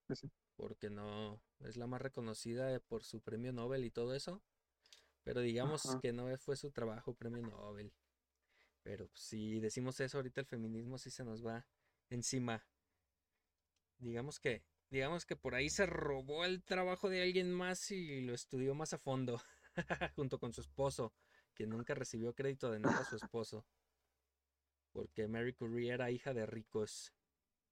[0.08, 0.30] sí, sí.
[0.56, 4.42] porque no es la más reconocida por su premio Nobel y todo eso.
[5.22, 6.00] Pero digamos Ajá.
[6.00, 7.92] que no fue su trabajo premio Nobel.
[8.82, 11.66] Pero pues, si decimos eso ahorita el feminismo sí se nos va
[12.08, 12.66] encima.
[13.98, 18.34] Digamos que digamos que por ahí se robó el trabajo de alguien más y lo
[18.34, 19.40] estudió más a fondo
[20.16, 21.14] junto con su esposo,
[21.54, 23.64] que nunca recibió crédito de nada a su esposo.
[24.92, 27.12] Porque Mary Curie era hija de ricos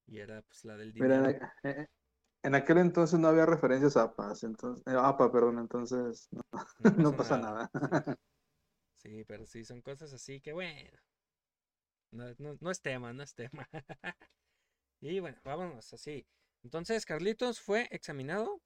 [0.07, 1.33] y era pues la del dinero.
[1.33, 1.87] en, en-
[2.43, 6.41] en aquel entonces no había referencias a APAS, entonces, eh, APA, perdón, entonces no,
[6.97, 7.69] no pasa nada.
[7.73, 7.81] Sí.
[8.97, 10.91] Sí, pero sí, son cosas así que bueno.
[12.11, 13.67] No, no- no es tema, no es tema.
[15.01, 16.25] Y bueno, vámonos así.
[16.63, 18.61] Entonces, Carlitos fue examinado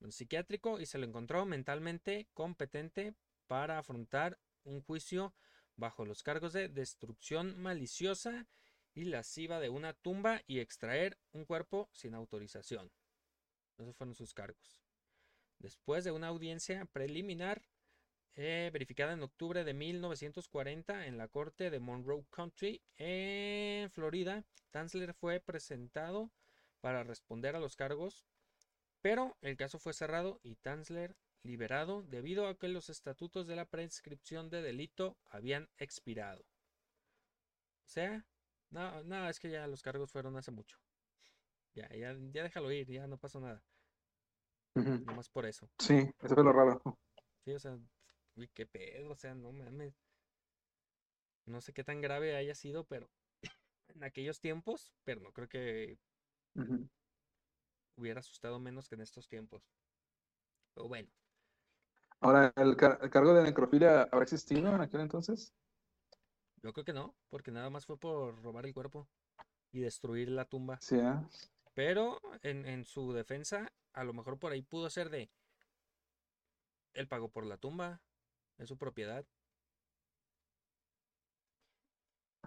[0.00, 3.14] en el psiquiátrico y se lo encontró mentalmente competente
[3.46, 5.32] para afrontar un juicio
[5.80, 8.46] bajo los cargos de destrucción maliciosa
[8.94, 12.92] y lasciva de una tumba y extraer un cuerpo sin autorización.
[13.78, 14.80] Esos fueron sus cargos.
[15.58, 17.62] Después de una audiencia preliminar
[18.36, 25.14] eh, verificada en octubre de 1940 en la corte de Monroe County, en Florida, Tanzler
[25.14, 26.30] fue presentado
[26.80, 28.24] para responder a los cargos,
[29.00, 33.64] pero el caso fue cerrado y Tanzler liberado debido a que los estatutos de la
[33.64, 36.42] prescripción de delito habían expirado.
[36.42, 38.24] O sea,
[38.70, 40.78] no, no, es que ya los cargos fueron hace mucho.
[41.74, 43.62] Ya, ya, ya déjalo ir, ya no pasó nada.
[44.74, 45.68] Nomás por eso.
[45.78, 46.80] Sí, eso fue lo raro.
[47.44, 47.78] Sí, o sea,
[48.36, 49.94] uy, qué pedo, o sea, no mames.
[51.46, 53.10] No sé qué tan grave haya sido, pero
[53.88, 55.98] en aquellos tiempos, pero no creo que
[57.96, 59.68] hubiera asustado menos que en estos tiempos.
[60.74, 61.10] Pero bueno,
[62.20, 65.54] Ahora, ¿el, car- el cargo de necrofilia habrá existido en aquel entonces?
[66.62, 69.08] yo creo que no, porque nada más fue por robar el cuerpo
[69.72, 70.78] y destruir la tumba.
[70.80, 71.14] Sí, ¿eh?
[71.74, 75.30] Pero en, en su defensa, a lo mejor por ahí pudo ser de,
[76.94, 78.00] él pagó por la tumba,
[78.58, 79.24] es su propiedad.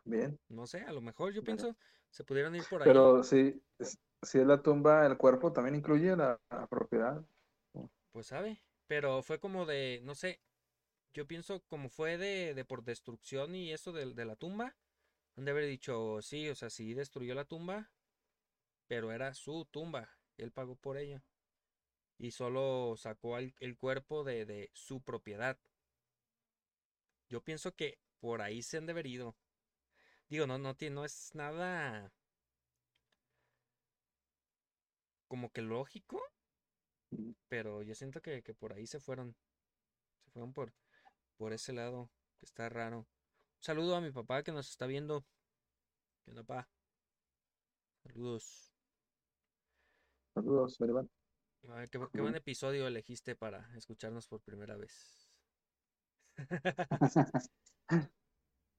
[0.06, 0.38] Bien.
[0.50, 1.76] No sé, a lo mejor yo pienso
[2.12, 2.90] se pudieron ir por ahí.
[2.90, 3.64] Pero si,
[4.22, 7.24] si es la tumba, el cuerpo también incluye la, la propiedad.
[8.12, 8.60] Pues sabe,
[8.94, 10.40] pero fue como de, no sé,
[11.16, 14.78] yo pienso como fue de, de por destrucción y eso de, de la tumba,
[15.36, 17.92] han de haber dicho, sí, o sea, sí destruyó la tumba,
[18.86, 21.24] pero era su tumba, él pagó por ella.
[22.20, 25.58] Y solo sacó el cuerpo de, de su propiedad.
[27.30, 29.36] Yo pienso que por ahí se han de haber ido.
[30.30, 32.14] Digo, no, no, no es nada
[35.28, 36.22] como que lógico.
[37.48, 39.36] Pero yo siento que, que por ahí se fueron.
[40.26, 40.74] Se fueron por,
[41.38, 43.00] por ese lado, que está raro.
[43.00, 43.08] Un
[43.62, 45.26] saludo a mi papá que nos está viendo.
[46.24, 46.70] ¿Qué onda, pa?
[48.04, 48.74] Saludos.
[50.34, 51.10] Saludos, Meribán.
[51.70, 55.30] Ay, qué, qué buen episodio elegiste para escucharnos por primera vez.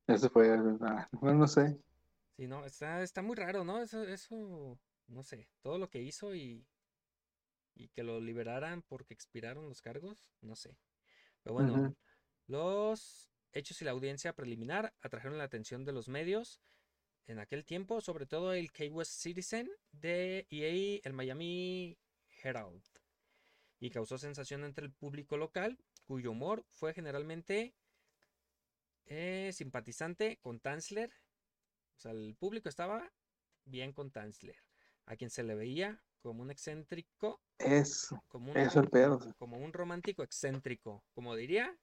[0.07, 1.81] Eso fue, ah, bueno, no sé.
[2.37, 3.81] Sí, no, está, está muy raro, ¿no?
[3.81, 6.67] Eso, eso, no sé, todo lo que hizo y,
[7.75, 10.77] y que lo liberaran porque expiraron los cargos, no sé.
[11.43, 11.95] Pero bueno,
[12.47, 16.61] los hechos y la audiencia preliminar atrajeron la atención de los medios
[17.27, 21.99] en aquel tiempo, sobre todo el Key West Citizen de y el Miami
[22.43, 22.85] Herald,
[23.81, 27.75] y causó sensación entre el público local, cuyo humor fue generalmente
[29.07, 31.11] eh, simpatizante con Tanzler.
[31.97, 33.13] O sea, el público estaba
[33.65, 34.57] bien con Tanzler,
[35.07, 39.21] a quien se le veía como un excéntrico, Eso, como un, eso es el pedo.
[39.37, 41.79] como un romántico excéntrico, como diría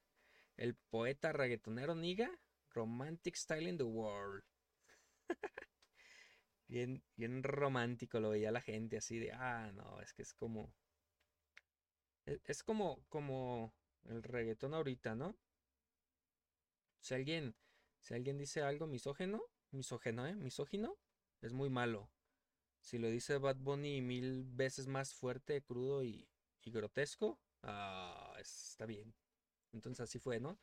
[0.56, 2.28] el poeta reggaetonero Niga,
[2.70, 4.42] romantic style in the world.
[6.66, 10.74] bien, bien romántico lo veía la gente así de, ah, no, es que es como,
[12.26, 13.72] es, es como, como
[14.06, 15.36] el reggaetón ahorita, ¿no?
[16.98, 17.54] Si alguien,
[18.00, 19.40] si alguien dice algo misógeno,
[19.70, 20.34] misógeno, ¿eh?
[20.34, 20.98] Misógino,
[21.40, 22.10] es muy malo.
[22.82, 26.28] Si lo dice Bad Bunny mil veces más fuerte, crudo y,
[26.62, 29.14] y grotesco, ah, está bien.
[29.72, 30.58] Entonces así fue, ¿no?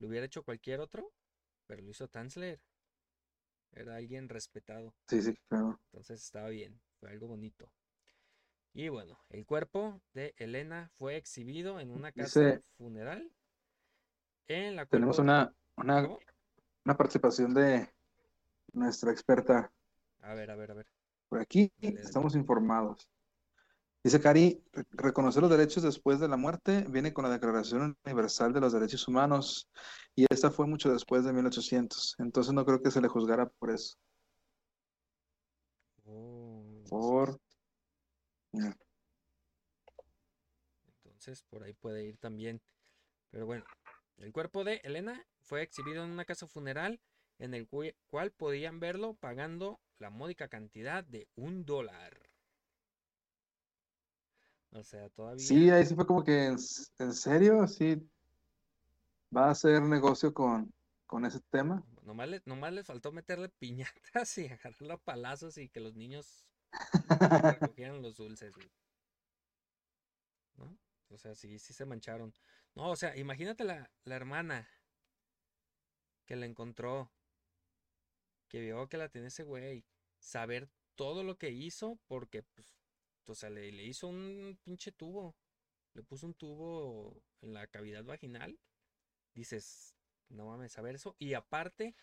[0.00, 1.12] Lo hubiera hecho cualquier otro,
[1.66, 2.60] pero lo hizo Tanzler.
[3.72, 4.94] Era alguien respetado.
[5.08, 5.80] Sí, sí, claro.
[5.86, 7.70] Entonces estaba bien, fue algo bonito.
[8.74, 13.32] Y bueno, el cuerpo de Elena fue exhibido en una casa Dice- funeral.
[14.48, 16.08] En la Tenemos una, una,
[16.84, 17.88] una participación de
[18.72, 19.70] nuestra experta
[20.22, 20.86] A ver, a ver, a ver.
[21.28, 21.72] Por aquí.
[21.80, 23.08] Estamos informados.
[24.02, 28.52] Dice Cari, "Re- reconocer los derechos después de la muerte viene con la Declaración Universal
[28.52, 29.68] de los Derechos Humanos
[30.14, 32.14] y esta fue mucho después de 1800.
[32.18, 33.96] Entonces no creo que se le juzgara por eso.
[36.06, 37.38] Oh, Por...
[40.94, 42.62] Entonces por ahí puede ir también.
[43.30, 43.64] Pero bueno,
[44.18, 47.00] el cuerpo de Elena fue exhibido en una casa funeral
[47.38, 47.68] en el
[48.10, 52.18] cual podían verlo pagando la módica cantidad de un dólar.
[54.72, 55.42] O sea, todavía.
[55.42, 57.66] Sí, ahí sí fue como que, ¿en, serio?
[57.66, 57.96] Sí,
[59.34, 60.72] va a hacer negocio con,
[61.06, 61.82] con ese tema.
[62.04, 66.44] Nomás, le- nomás les faltó meterle piñatas y agarrarlo a palazos y que los niños
[67.42, 68.52] recogieran los dulces.
[70.56, 70.76] ¿No?
[71.10, 72.32] O sea, sí, sí se mancharon.
[72.74, 74.68] No, o sea, imagínate la, la hermana
[76.26, 77.10] que la encontró,
[78.48, 79.84] que vio que la tenía ese güey,
[80.18, 82.74] saber todo lo que hizo, porque, pues,
[83.26, 85.36] o sea, le, le hizo un pinche tubo,
[85.94, 88.58] le puso un tubo en la cavidad vaginal.
[89.34, 89.94] Dices,
[90.28, 91.14] no mames, saber eso.
[91.18, 91.94] Y aparte,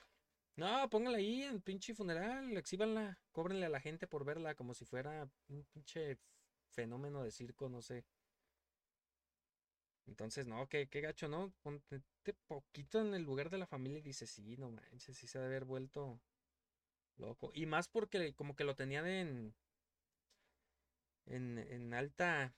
[0.55, 4.85] no, póngala ahí en pinche funeral, exhíbanla, cóbrenle a la gente por verla como si
[4.85, 6.17] fuera un pinche
[6.69, 8.05] fenómeno de circo, no sé.
[10.07, 11.51] Entonces, no, qué, qué gacho, ¿no?
[11.61, 12.01] Ponte
[12.47, 15.41] poquito en el lugar de la familia y dices, sí, no manches, sí se ha
[15.41, 16.19] de haber vuelto
[17.17, 17.51] loco.
[17.53, 19.55] Y más porque como que lo tenían en,
[21.25, 22.55] en, en alta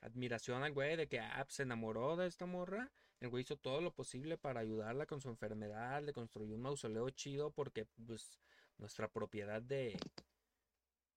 [0.00, 2.92] admiración al güey de que ah, pues, se enamoró de esta morra.
[3.20, 7.10] El güey hizo todo lo posible para ayudarla con su enfermedad, le construyó un mausoleo
[7.10, 8.40] chido porque pues
[8.76, 9.96] nuestra propiedad de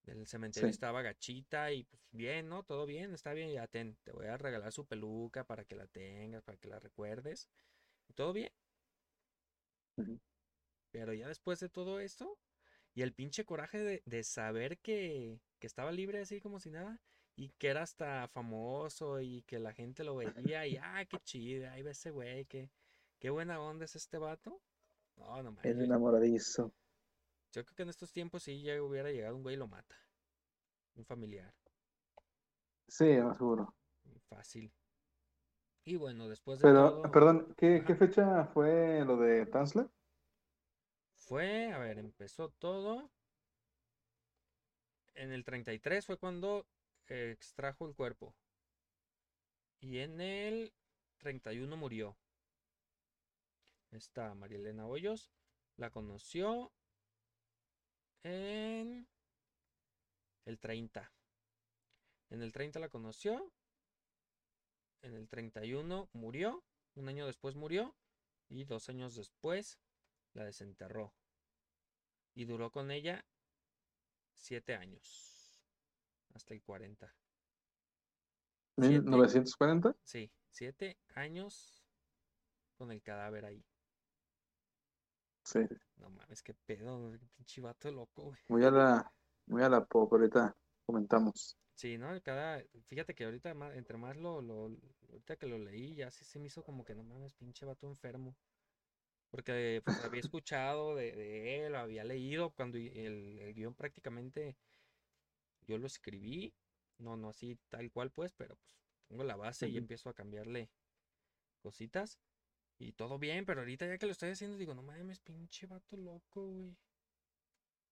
[0.03, 0.71] del cementerio Sí.
[0.71, 2.63] estaba gachita y pues bien, ¿no?
[2.63, 5.85] Todo bien, está bien, ya ten, te voy a regalar su peluca para que la
[5.87, 7.49] tengas, para que la recuerdes.
[8.07, 8.51] Y todo bien.
[10.91, 12.37] Pero ya después de todo esto,
[12.93, 16.99] y el pinche coraje de, de saber que, que estaba libre así como si nada,
[17.35, 20.15] y que era hasta famoso y que la gente lo
[20.55, 22.69] veía y ah, qué chido, ahí va ese güey, qué,
[23.19, 24.61] qué buena onda es este vato.
[25.17, 26.71] No, no Es enamoradizo.
[27.53, 29.95] Yo creo que en estos tiempos sí ya hubiera llegado un güey y lo mata.
[30.95, 31.53] Un familiar.
[32.87, 33.73] Sí, no, seguro.
[34.29, 34.71] Fácil.
[35.83, 39.87] Y bueno, después de Pero, todo, perdón, ¿qué, qué fecha fue lo de Tanzler?
[41.31, 43.09] Fue, a ver, empezó todo.
[45.13, 46.67] En el 33 fue cuando
[47.07, 48.35] extrajo el cuerpo.
[49.79, 50.73] Y en el
[51.19, 52.17] 31 murió.
[53.91, 55.31] Está María Elena Hoyos.
[55.77, 56.73] La conoció
[58.23, 59.07] en
[60.43, 61.13] el 30.
[62.29, 63.53] En el 30 la conoció.
[65.01, 66.61] En el 31 murió.
[66.95, 67.95] Un año después murió.
[68.49, 69.79] Y dos años después
[70.33, 71.13] la desenterró.
[72.33, 73.25] Y duró con ella
[74.33, 75.61] siete años.
[76.33, 77.13] Hasta el 40.
[78.77, 79.05] Siete.
[79.05, 79.95] ¿1940?
[80.03, 81.83] Sí, siete años
[82.75, 83.63] con el cadáver ahí.
[85.43, 85.59] Sí.
[85.97, 88.39] No mames, qué pedo, qué pinche vato loco, güey.
[88.47, 89.13] Muy a la,
[89.47, 90.55] muy a la pop, ahorita
[90.85, 91.57] comentamos.
[91.75, 92.19] Sí, ¿no?
[92.21, 94.71] Cada, fíjate que ahorita entre más lo, lo,
[95.09, 97.87] ahorita que lo leí, ya sí se me hizo como que no mames, pinche vato
[97.87, 98.35] enfermo.
[99.31, 104.57] Porque pues había escuchado de, de él, había leído cuando el, el guion prácticamente
[105.65, 106.53] yo lo escribí,
[106.97, 108.77] no, no así tal cual pues, pero pues
[109.07, 110.69] pongo la base y empiezo a cambiarle
[111.61, 112.19] cositas
[112.77, 115.95] y todo bien, pero ahorita ya que lo estoy haciendo digo, no mames, pinche vato
[115.97, 116.75] loco, güey.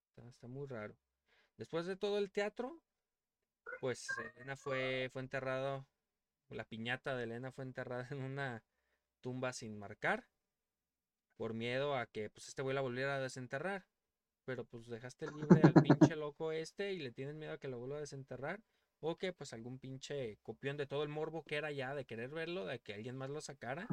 [0.09, 0.95] Está, está muy raro.
[1.57, 2.81] Después de todo el teatro,
[3.79, 5.85] pues Elena fue, fue enterrado,
[6.49, 8.63] la piñata de Elena fue enterrada en una
[9.21, 10.25] tumba sin marcar,
[11.39, 13.85] por miedo a que pues este güey la volviera a desenterrar.
[14.43, 17.79] Pero pues dejaste libre al pinche loco este y le tienes miedo a que lo
[17.79, 18.61] vuelva a desenterrar.
[18.99, 22.31] O que pues algún pinche copión de todo el morbo que era ya de querer
[22.31, 23.87] verlo, de que alguien más lo sacara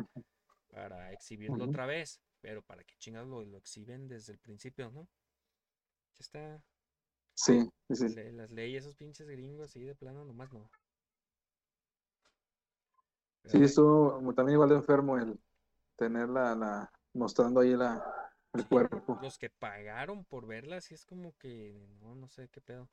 [0.72, 2.20] para exhibirlo otra vez.
[2.40, 5.08] Pero para que chingados lo, lo exhiben desde el principio, ¿no?
[6.14, 6.64] Ya está.
[7.34, 8.32] Sí, sí, sí.
[8.32, 10.68] las leyes, esos pinches gringos así de plano, nomás no.
[13.42, 15.38] Pero Sí, estuvo también igual de enfermo el
[15.94, 18.02] tener la, la, mostrando ahí la,
[18.52, 19.18] el cuerpo.
[19.22, 22.88] los que pagaron por verla, sí es como que, no, no sé qué pedo.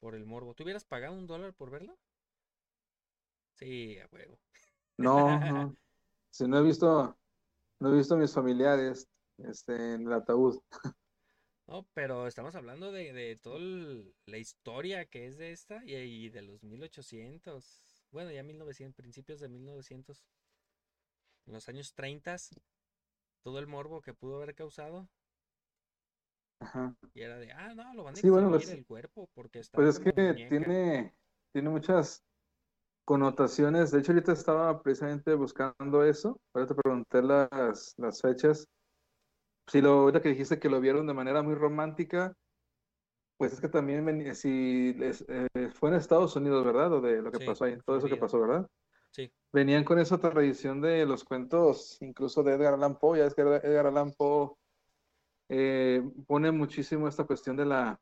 [0.00, 0.54] por el morbo.
[0.54, 1.96] ¿Tú hubieras pagado un dólar por verlo?
[3.54, 4.38] Sí, a huevo.
[4.98, 5.76] No, no.
[6.32, 7.18] Si no he visto,
[7.80, 9.08] no he visto a mis familiares
[9.38, 10.60] este, en el ataúd.
[11.66, 13.60] No, pero estamos hablando de, de toda
[14.26, 18.08] la historia que es de esta y, y de los 1800.
[18.10, 20.24] Bueno, ya 1900, principios de 1900.
[21.46, 22.36] En los años 30,
[23.42, 25.08] todo el morbo que pudo haber causado.
[26.60, 26.94] Ajá.
[27.14, 29.78] Y era de, ah, no, lo van a Sí, bueno, pues- el cuerpo porque está
[29.78, 30.48] Pues es que muñeca.
[30.48, 31.14] tiene,
[31.52, 32.22] tiene muchas
[33.04, 33.90] connotaciones.
[33.90, 36.40] De hecho, ahorita estaba precisamente buscando eso.
[36.54, 38.66] Ahorita te pregunté las, las fechas.
[39.68, 42.34] Si lo, ahorita que dijiste que lo vieron de manera muy romántica,
[43.36, 46.92] pues es que también si eh, fue en Estados Unidos, ¿verdad?
[46.92, 48.66] O de lo que Sí, pasó ahí, todo eso que pasó, ¿verdad?
[49.52, 53.18] Venían con esa tradición de los cuentos, incluso de Edgar Allan Poe.
[53.18, 54.54] Ya es que Edgar Allan Poe
[55.48, 58.00] eh, pone muchísimo esta cuestión de la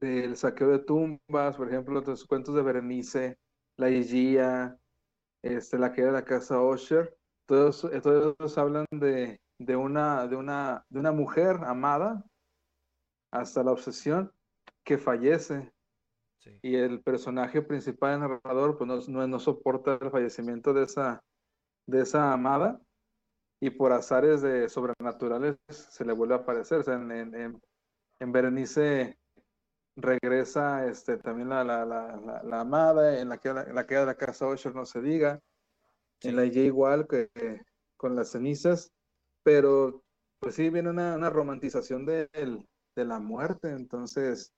[0.00, 3.38] del saqueo de tumbas, por ejemplo, los cuentos de Berenice,
[3.78, 4.78] La Higuía,
[5.42, 10.36] este, la caída de la casa Usher, todos, eh, todos hablan de, de una, de
[10.36, 12.24] una, de una mujer amada
[13.30, 14.32] hasta la obsesión
[14.84, 15.72] que fallece
[16.46, 16.62] sí.
[16.62, 21.22] y el personaje principal, el narrador, pues no, no, no soporta el fallecimiento de esa,
[21.86, 22.80] de esa amada
[23.60, 26.80] y por azares de sobrenaturales se le vuelve a aparecer.
[26.80, 27.62] O sea, en, en, en,
[28.20, 29.18] en Berenice
[29.96, 34.06] regresa este, también la, la, la, la, amada, en la que en la queda de
[34.06, 35.40] la casa Usher no se diga,
[36.20, 36.28] Sí.
[36.28, 37.62] en la Y igual que, que
[37.96, 38.92] con las cenizas,
[39.42, 40.02] pero
[40.40, 44.52] pues sí viene una, una romantización de, el- de la muerte, entonces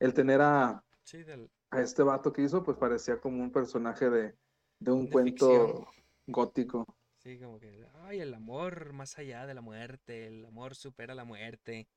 [0.00, 4.10] el tener a, Sí, del, a este vato que hizo, pues parecía como un personaje
[4.10, 4.34] de,
[4.78, 5.86] de un De cuento ficción.
[6.26, 6.86] gótico.
[7.18, 11.24] sí, como que, ay, el amor más allá de la muerte, el amor supera la
[11.24, 11.88] muerte.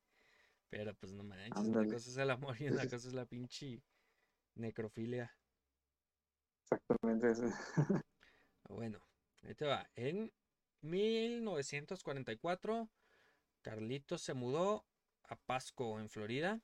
[0.69, 1.87] Pero pues no manches, una Ándale.
[1.87, 2.89] cosa es el amor y una sí.
[2.89, 3.81] cosa es la pinche
[4.55, 5.31] necrofilia.
[6.71, 7.35] Exactamente.
[7.35, 7.45] sí.
[8.67, 8.99] Bueno,
[9.43, 9.89] ahí te va.
[9.95, 10.31] En
[10.81, 12.89] 1944,
[13.61, 14.85] Carlitos se mudó
[15.23, 16.61] a Pasco, en Florida,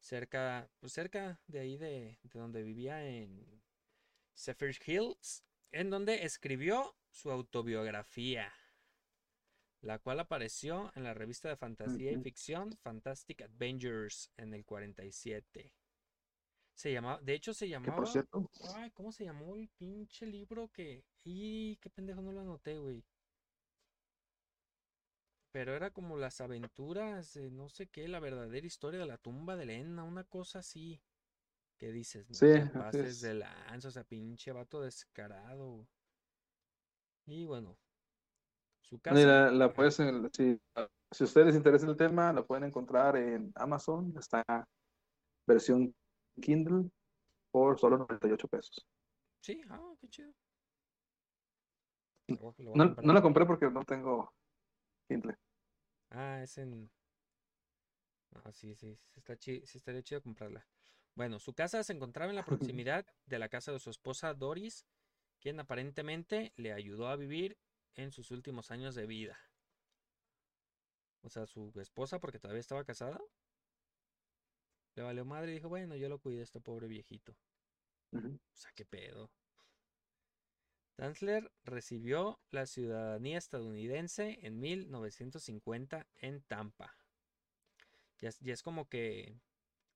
[0.00, 3.62] cerca, pues cerca de ahí de, de donde vivía en
[4.36, 8.52] Zephyr Hills, en donde escribió su autobiografía,
[9.82, 15.74] la cual apareció en la revista de fantasía y ficción Fantastic Adventures en el 47.
[16.74, 20.68] Se llamaba, de hecho se llamaba por cierto, Ay, ¿cómo se llamó el pinche libro
[20.68, 21.04] que...
[21.24, 23.04] Y qué pendejo no lo anoté, güey.
[25.52, 29.56] Pero era como las aventuras de no sé qué, la verdadera historia de la tumba
[29.56, 31.00] de Elena, una cosa así.
[31.78, 32.46] Que dices, no Sí,
[32.78, 33.20] pases es.
[33.22, 35.86] de lanza, o sea, pinche vato descarado.
[37.26, 37.76] Y bueno,
[38.82, 39.14] su casa.
[39.26, 40.60] la, la puedes, en- si,
[41.10, 44.44] si a ustedes les interesa el tema, la pueden encontrar en Amazon, está
[45.46, 45.94] versión
[46.40, 46.90] Kindle
[47.50, 48.86] por solo 98 pesos.
[49.40, 50.32] Sí, ah, qué chido.
[52.28, 52.34] A
[52.74, 54.32] No, no la compré porque no tengo
[56.10, 56.90] Ah, es en.
[58.32, 60.66] Ah, sí, sí, sí está chi- sí estaría chido comprarla.
[61.14, 62.44] Bueno, su casa se encontraba en la
[62.80, 64.84] proximidad de la casa de su esposa Doris,
[65.40, 67.58] quien aparentemente le ayudó a vivir
[67.94, 69.38] en sus últimos años de vida.
[71.22, 73.18] O sea, su esposa, porque todavía estaba casada,
[74.94, 77.32] le valió madre y dijo, bueno, yo lo cuidé a este pobre viejito.
[77.32, 79.30] O sea, qué pedo.
[81.00, 86.94] Tanzler recibió la ciudadanía estadounidense en 1950 en Tampa.
[88.20, 89.40] Ya es, ya es como que,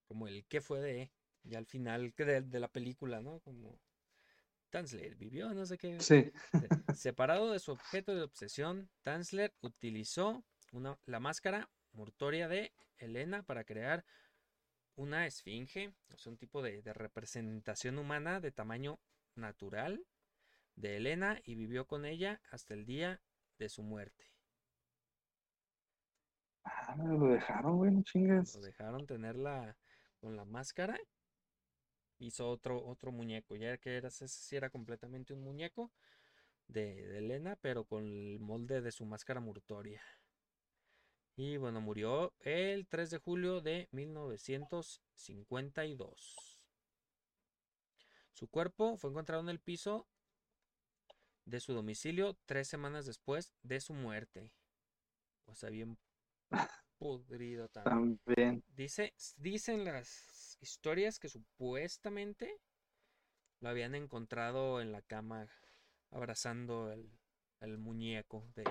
[0.09, 3.41] como el qué fue de, ya al final que de, de la película, ¿no?
[3.41, 3.79] Como
[4.71, 6.01] Tanzler vivió, no sé qué.
[6.01, 12.73] Sí, Se- Separado de su objeto de obsesión, Tanzler utilizó una, la máscara mortoria de
[12.99, 14.05] Elena para crear
[14.97, 18.99] una esfinge, o sea, un tipo de, de representación humana de tamaño
[19.37, 20.05] natural
[20.77, 23.21] de Elena y vivió con ella hasta el día
[23.59, 24.31] de su muerte.
[26.65, 28.03] Ah, lo dejaron, güey, no
[28.53, 28.61] Lo chingues.
[28.63, 29.77] dejaron tenerla
[30.21, 30.99] con la máscara.
[32.19, 35.93] Hizo otro, otro muñeco, ya que era, ese sí era completamente un muñeco
[36.69, 40.03] de, de Elena, pero con el molde de su máscara mortoria.
[41.37, 46.61] Y bueno, murió el 3 de julio de 1952.
[48.33, 50.07] Su cuerpo fue encontrado en el piso
[51.45, 54.53] de su domicilio tres semanas después de su muerte.
[55.47, 55.99] O sea, bien
[56.99, 58.19] podrido también.
[58.25, 58.65] También.
[58.69, 62.61] Dice, dicen las historias que supuestamente
[63.61, 65.49] lo habían encontrado en la cama
[66.11, 67.11] abrazando el,
[67.61, 68.65] el muñeco de,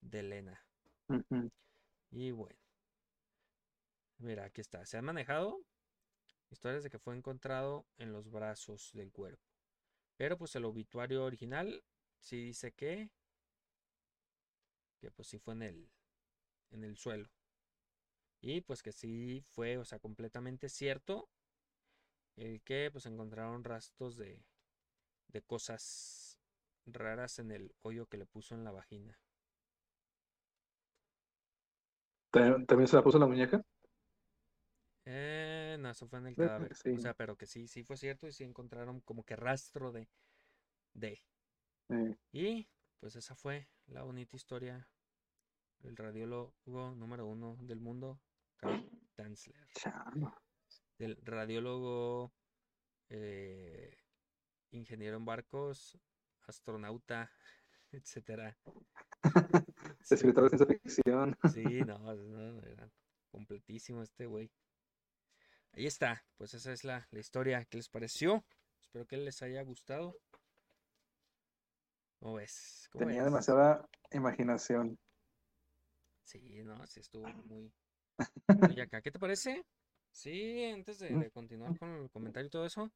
[0.00, 0.64] de Elena.
[2.10, 2.58] Y bueno,
[4.18, 4.84] mira, aquí está.
[4.86, 5.62] Se han manejado
[6.50, 9.47] Historias de que fue encontrado en los brazos del cuerpo.
[10.18, 11.82] Pero pues el obituario original
[12.20, 13.08] sí dice que
[15.00, 15.90] que pues sí fue en el
[16.70, 17.30] en el suelo.
[18.40, 21.28] Y pues que sí fue, o sea, completamente cierto
[22.36, 24.42] el que pues encontraron rastros de
[25.28, 26.38] de cosas
[26.86, 29.18] raras en el hoyo que le puso en la vagina.
[32.30, 33.62] ¿También se la puso en la muñeca?
[35.10, 36.70] Eh, no, eso fue en el cadáver.
[36.72, 40.06] O sea, pero que sí, sí fue cierto y sí encontraron como que rastro de
[40.92, 41.22] de.
[41.88, 42.68] Eh, Y
[43.00, 44.86] pues esa fue la bonita historia
[45.78, 48.20] del radiólogo número uno del mundo,
[48.56, 49.66] Carl Tanzler.
[50.98, 52.32] Del radiólogo,
[53.08, 53.96] eh,
[54.72, 55.98] ingeniero en barcos,
[56.42, 57.32] astronauta,
[57.92, 58.58] etcétera.
[60.10, 61.38] Escritor de ciencia ficción.
[61.44, 62.90] sí, no, no, era
[63.30, 64.50] completísimo este güey.
[65.72, 67.64] Ahí está, pues esa es la, la historia.
[67.64, 68.44] ¿Qué les pareció?
[68.82, 70.16] Espero que les haya gustado.
[72.20, 72.88] ¿Cómo ves?
[72.92, 73.30] ¿Cómo Tenía ves?
[73.30, 74.98] demasiada imaginación.
[76.24, 77.72] Sí, no, sí estuvo muy,
[78.76, 79.00] muy acá.
[79.00, 79.64] ¿Qué te parece?
[80.10, 81.20] Sí, antes de, Mm.
[81.20, 82.90] de continuar con el comentario y todo eso,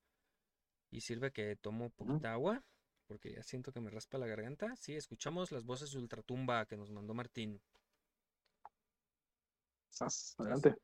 [0.91, 2.62] y sirve que tomo poquita agua,
[3.07, 4.75] porque ya siento que me raspa la garganta.
[4.77, 7.61] Sí, escuchamos las voces de Ultratumba que nos mandó Martín.
[10.39, 10.77] Adelante.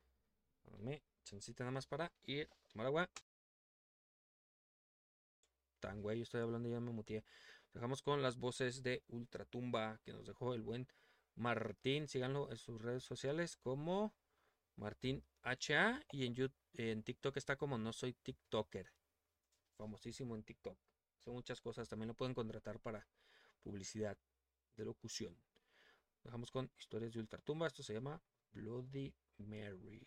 [0.63, 3.09] Dame chancita nada más para ir a tomar agua.
[5.79, 7.23] Tan güey, yo estoy hablando y ya me muteé.
[7.73, 10.87] Dejamos con las voces de Ultratumba que nos dejó el buen
[11.35, 12.07] Martín.
[12.07, 14.13] Síganlo en sus redes sociales como
[14.75, 18.91] Martín HA y en, Yout- en TikTok está como No Soy TikToker.
[19.77, 20.77] Famosísimo en TikTok.
[21.19, 21.87] Hace muchas cosas.
[21.87, 23.07] También lo pueden contratar para
[23.61, 24.17] publicidad
[24.75, 25.37] de locución.
[26.23, 27.67] Dejamos con historias de Ultratumba.
[27.67, 30.05] Esto se llama Bloody Mary.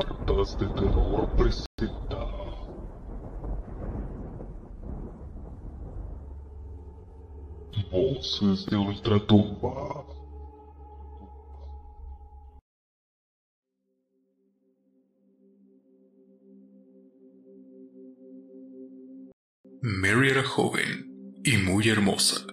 [0.00, 2.26] Cartas de Terror presenta.
[7.92, 10.04] Voces de Ultratumba.
[19.80, 22.44] Mary era joven y muy hermosa.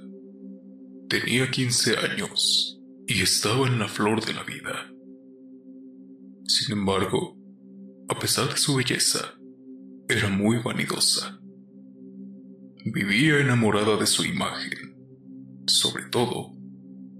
[1.09, 4.90] Tenía 15 años y estaba en la flor de la vida.
[6.51, 7.37] Sin embargo,
[8.09, 9.35] a pesar de su belleza,
[10.09, 11.39] era muy vanidosa.
[12.83, 14.97] Vivía enamorada de su imagen,
[15.65, 16.51] sobre todo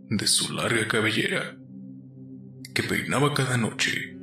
[0.10, 1.58] de su larga cabellera,
[2.74, 4.18] que peinaba cada noche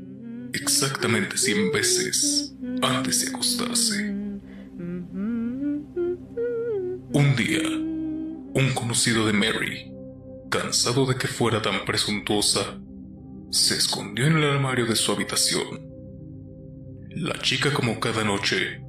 [0.52, 4.10] exactamente 100 veces antes de acostarse.
[7.14, 9.90] Un día, un conocido de Mary,
[10.50, 12.78] cansado de que fuera tan presuntuosa,
[13.50, 15.88] se escondió en el armario de su habitación.
[17.10, 18.82] La chica, como cada noche,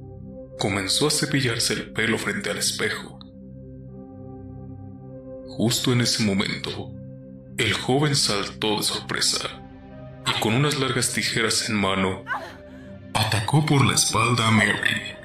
[0.58, 3.18] comenzó a cepillarse el pelo frente al espejo.
[5.46, 6.92] Justo en ese momento,
[7.56, 9.62] el joven saltó de sorpresa
[10.26, 12.24] y con unas largas tijeras en mano,
[13.14, 15.16] atacó por la espalda a Mary.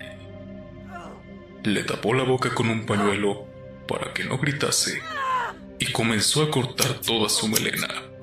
[1.64, 3.48] Le tapó la boca con un pañuelo
[3.88, 5.02] para que no gritase
[5.80, 8.15] y comenzó a cortar toda su melena.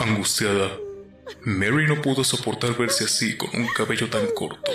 [0.00, 0.78] Angustiada,
[1.42, 4.72] Mary no pudo soportar verse así con un cabello tan corto.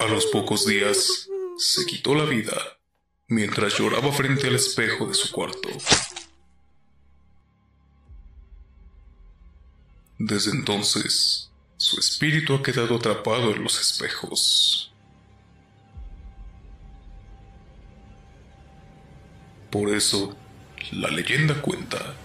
[0.00, 2.56] A los pocos días, se quitó la vida
[3.28, 5.68] mientras lloraba frente al espejo de su cuarto.
[10.18, 14.92] Desde entonces, su espíritu ha quedado atrapado en los espejos.
[19.70, 20.36] Por eso,
[20.90, 22.16] la leyenda cuenta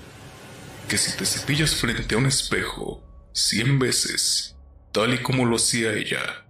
[0.89, 4.57] que si te cepillas frente a un espejo cien veces,
[4.91, 6.47] tal y como lo hacía ella,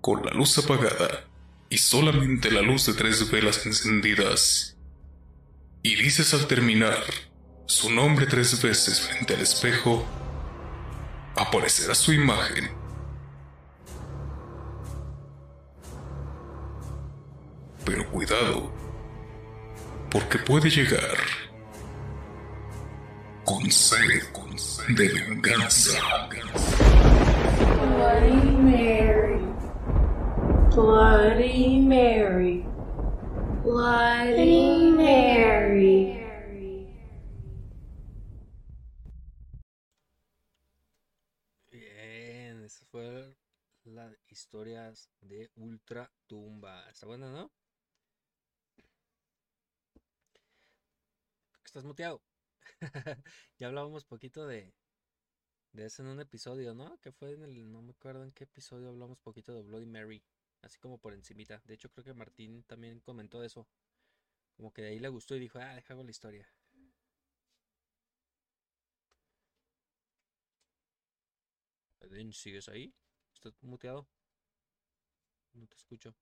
[0.00, 1.24] con la luz apagada
[1.70, 4.76] y solamente la luz de tres velas encendidas,
[5.82, 7.00] y dices al terminar
[7.66, 10.04] su nombre tres veces frente al espejo,
[11.36, 12.68] aparecerá su imagen.
[17.84, 18.74] Pero cuidado,
[20.10, 21.43] porque puede llegar
[23.44, 24.22] con sed
[24.96, 25.92] de venganza.
[27.80, 29.44] Bloody Mary.
[30.74, 32.64] Bloody Mary.
[33.62, 36.20] Bloody Mary.
[41.70, 43.36] Bien, esa fue
[44.28, 46.88] historias de Ultra Tumba.
[46.90, 47.50] Está buena, ¿no?
[51.64, 52.22] Estás muteado.
[53.58, 54.74] ya hablábamos poquito de,
[55.74, 56.98] eso en un episodio, ¿no?
[57.00, 60.22] Que fue en el, no me acuerdo en qué episodio hablamos poquito de Bloody Mary,
[60.62, 61.62] así como por encimita.
[61.64, 63.66] De hecho, creo que Martín también comentó eso.
[64.56, 66.48] Como que de ahí le gustó y dijo, ah, deja la historia.
[72.00, 72.94] Eden, ¿sigues ahí?
[73.34, 74.08] ¿Estás muteado?
[75.54, 76.14] No te escucho.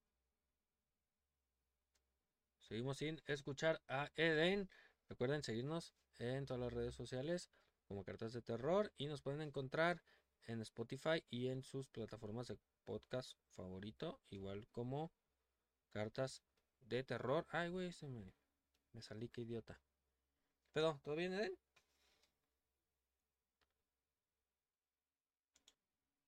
[2.61, 4.70] Seguimos sin escuchar a Eden.
[5.09, 7.50] Recuerden seguirnos en todas las redes sociales
[7.84, 10.02] como Cartas de Terror y nos pueden encontrar
[10.44, 15.12] en Spotify y en sus plataformas de podcast favorito, igual como
[15.92, 16.42] Cartas
[16.80, 17.46] de Terror.
[17.50, 18.34] Ay, güey, se me,
[18.92, 19.80] me salí, qué idiota.
[20.72, 21.58] Pero, ¿todo bien, Eden?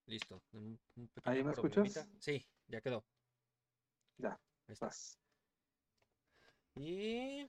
[0.07, 0.43] Listo.
[0.53, 2.01] Un, un ¿Ahí me problemita.
[2.01, 2.09] escuchas?
[2.19, 3.05] Sí, ya quedó.
[4.19, 4.87] Ya, Ahí está.
[4.87, 5.19] vas.
[6.77, 7.49] Y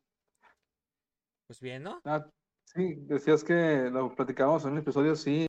[1.47, 2.01] pues bien, ¿no?
[2.05, 2.25] Ah,
[2.65, 5.45] sí, decías que lo platicábamos en un episodio, sí.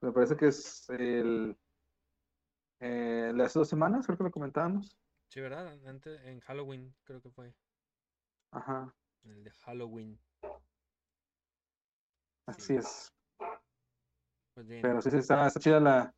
[0.00, 1.56] Me parece que es el,
[2.80, 4.96] eh, de hace dos semanas, creo que lo comentábamos.
[5.28, 5.68] Sí, ¿verdad?
[5.68, 7.54] An- Antes en Halloween creo que fue.
[8.50, 8.94] Ajá,
[9.24, 10.18] El de Halloween.
[12.46, 13.12] así es.
[14.54, 14.82] Pues bien.
[14.82, 16.14] Pero sí, sí, está, está chida la,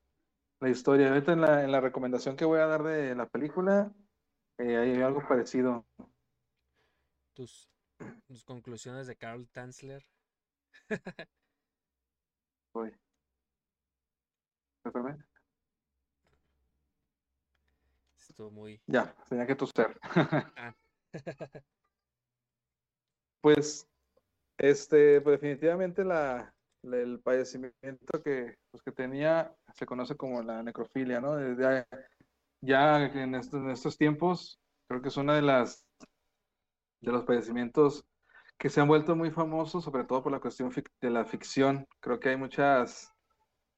[0.61, 1.09] la historia.
[1.09, 3.93] Ahorita en la, en la recomendación que voy a dar de la película,
[4.59, 5.87] eh, hay algo parecido.
[7.35, 7.71] tus,
[8.27, 10.03] tus conclusiones de Carl Tanzler.
[14.85, 15.19] Espérame.
[18.19, 18.81] Estuvo muy.
[18.87, 19.99] Ya, tenía que toser.
[20.57, 20.75] Ah.
[23.41, 23.89] Pues,
[24.59, 30.63] este, pues definitivamente la, la- el padecimiento que, pues, que tenía se conoce como la
[30.63, 31.37] necrofilia, ¿no?
[31.37, 31.87] Desde-
[32.61, 35.87] ya en estos, en estos tiempos, creo que es una de las
[37.01, 38.05] de los padecimientos
[38.59, 41.87] que se han vuelto muy famosos, sobre todo por la cuestión de la ficción.
[42.01, 43.13] Creo que hay muchas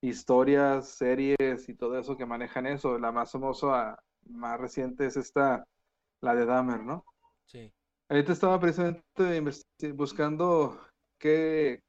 [0.00, 2.98] historias, series y todo eso que manejan eso.
[2.98, 3.98] La más famosa,
[4.28, 5.66] más reciente es esta,
[6.20, 7.04] la de Dahmer, ¿no?
[7.46, 7.72] Sí.
[8.08, 9.42] Ahorita estaba precisamente
[9.92, 10.80] buscando
[11.18, 11.82] qué,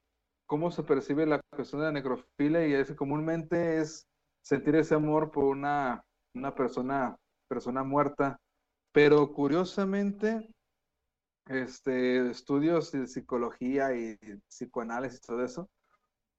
[0.46, 4.08] cómo se percibe la cuestión de la necrofilia y es comúnmente es
[4.42, 6.04] sentir ese amor por una,
[6.34, 7.16] una persona,
[7.48, 8.40] persona muerta,
[8.92, 10.50] pero curiosamente,
[11.50, 14.18] este, estudios de psicología y
[14.50, 15.70] psicoanálisis y todo eso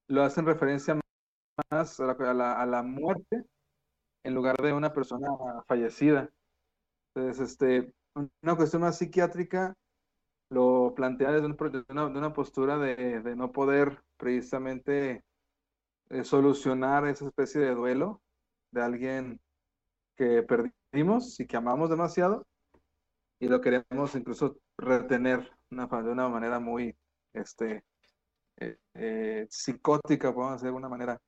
[0.08, 1.00] lo hacen referencia
[1.70, 3.44] más a la, a la- muerte
[4.24, 5.28] en lugar de una persona
[5.68, 6.30] fallecida.
[7.14, 7.92] Entonces, este,
[8.42, 9.74] una cuestión más psiquiátrica
[10.50, 11.46] lo plantea desde
[12.18, 15.24] una postura de, de no poder precisamente
[16.10, 18.22] eh, solucionar esa especie de duelo
[18.72, 19.40] de alguien
[20.16, 22.46] que perdimos y que amamos demasiado
[23.40, 26.96] y lo queremos incluso retener una, de una manera muy
[27.32, 27.84] este,
[28.56, 31.20] eh, eh, psicótica, podemos decir de alguna manera.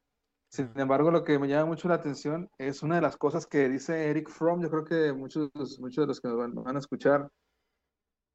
[0.48, 3.68] Sin embargo, lo que me llama mucho la atención es una de las cosas que
[3.68, 4.62] dice Eric Fromm.
[4.62, 5.50] Yo creo que muchos,
[5.80, 7.30] muchos de los que nos van, van a escuchar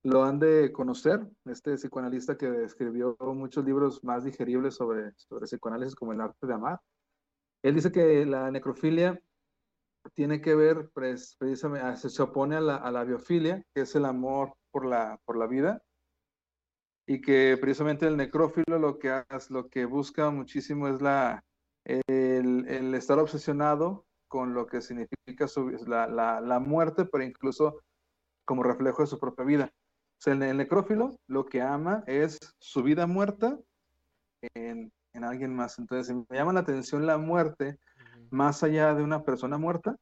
[0.04, 5.96] lo han de conocer, este psicoanalista que escribió muchos libros más digeribles sobre, sobre psicoanálisis
[5.96, 6.80] como El arte de amar.
[7.62, 9.20] Él dice que la necrofilia
[10.14, 14.54] tiene que ver, pues, precisamente, se opone a la, a biofilia, que es el amor
[14.72, 15.82] por la, por la vida,
[17.08, 21.44] y que precisamente el necrófilo lo que, lo que busca muchísimo es la,
[21.86, 26.08] el, estar obsesionado con lo que significa su- la,
[26.42, 27.82] la, muerte, pero incluso
[28.46, 29.70] como reflejo de su propia vida.
[29.74, 33.58] O sea, el, el necrófilo lo que ama es su vida muerta
[34.54, 35.80] en, en alguien más.
[35.80, 37.78] Entonces, me llama la atención la muerte.
[38.32, 39.96] Más allá de una persona muerta.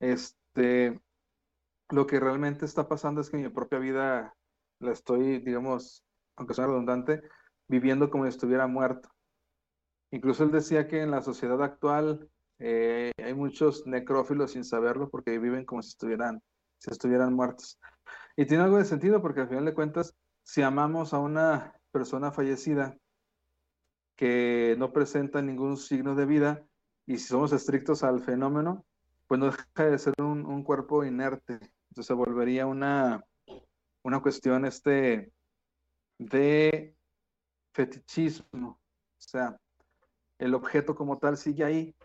[0.00, 1.00] Este,
[1.90, 4.34] lo que realmente está pasando es que mi propia vida
[4.80, 6.04] la estoy, digamos,
[6.36, 7.22] aunque sea redundante,
[7.68, 9.08] viviendo como si estuviera muerto.
[10.10, 12.28] Incluso él decía que en la sociedad actual
[12.58, 16.40] eh, hay muchos necrófilos sin saberlo porque viven como si estuvieran,
[16.78, 17.78] si estuvieran muertos.
[18.36, 22.32] Y tiene algo de sentido porque al final de cuentas, si amamos a una persona
[22.32, 22.96] fallecida
[24.16, 26.64] que no presenta ningún signo de vida
[27.06, 28.84] y si somos estrictos al fenómeno,
[29.26, 31.54] pues no deja de ser un, un cuerpo inerte.
[31.54, 33.24] Entonces se volvería una,
[34.02, 35.32] una cuestión este,
[36.18, 36.96] de
[37.72, 38.68] fetichismo.
[38.70, 38.78] O
[39.18, 39.58] sea,
[40.38, 41.96] el objeto como tal sigue ahí,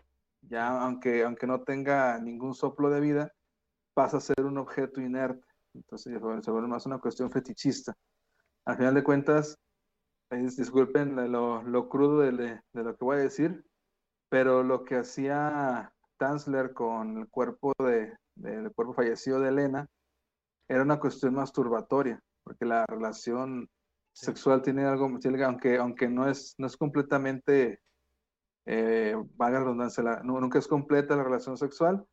[0.42, 3.32] ya aunque, aunque no tenga ningún soplo de vida,
[3.94, 5.46] pasa a ser un objeto inerte.
[5.74, 7.94] Entonces se vuelve más una cuestión fetichista.
[8.64, 9.58] Al final de cuentas,
[10.30, 13.64] disculpen lo, lo crudo de, de, lo que voy a decir,
[14.30, 19.86] pero lo que hacía Tanzler con el cuerpo de, del cuerpo fallecido de Elena
[20.68, 23.68] era una cuestión masturbatoria, porque la relación
[24.12, 24.26] Sí.
[24.26, 25.04] sexual tiene algo,
[25.44, 27.80] aunque, aunque no es, no es completamente,
[28.66, 32.04] eh, valga la redundancia, la- nu- nunca es completa la relación sexual,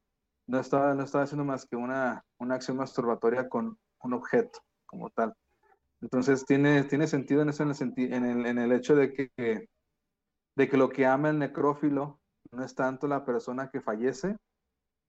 [0.47, 5.09] no estaba, no estaba haciendo más que una, una acción masturbatoria con un objeto como
[5.09, 5.33] tal.
[6.01, 9.67] Entonces tiene, tiene sentido en eso, en el, en el, en el hecho de que,
[10.57, 12.19] de que lo que ama el necrófilo
[12.51, 14.35] no es tanto la persona que fallece,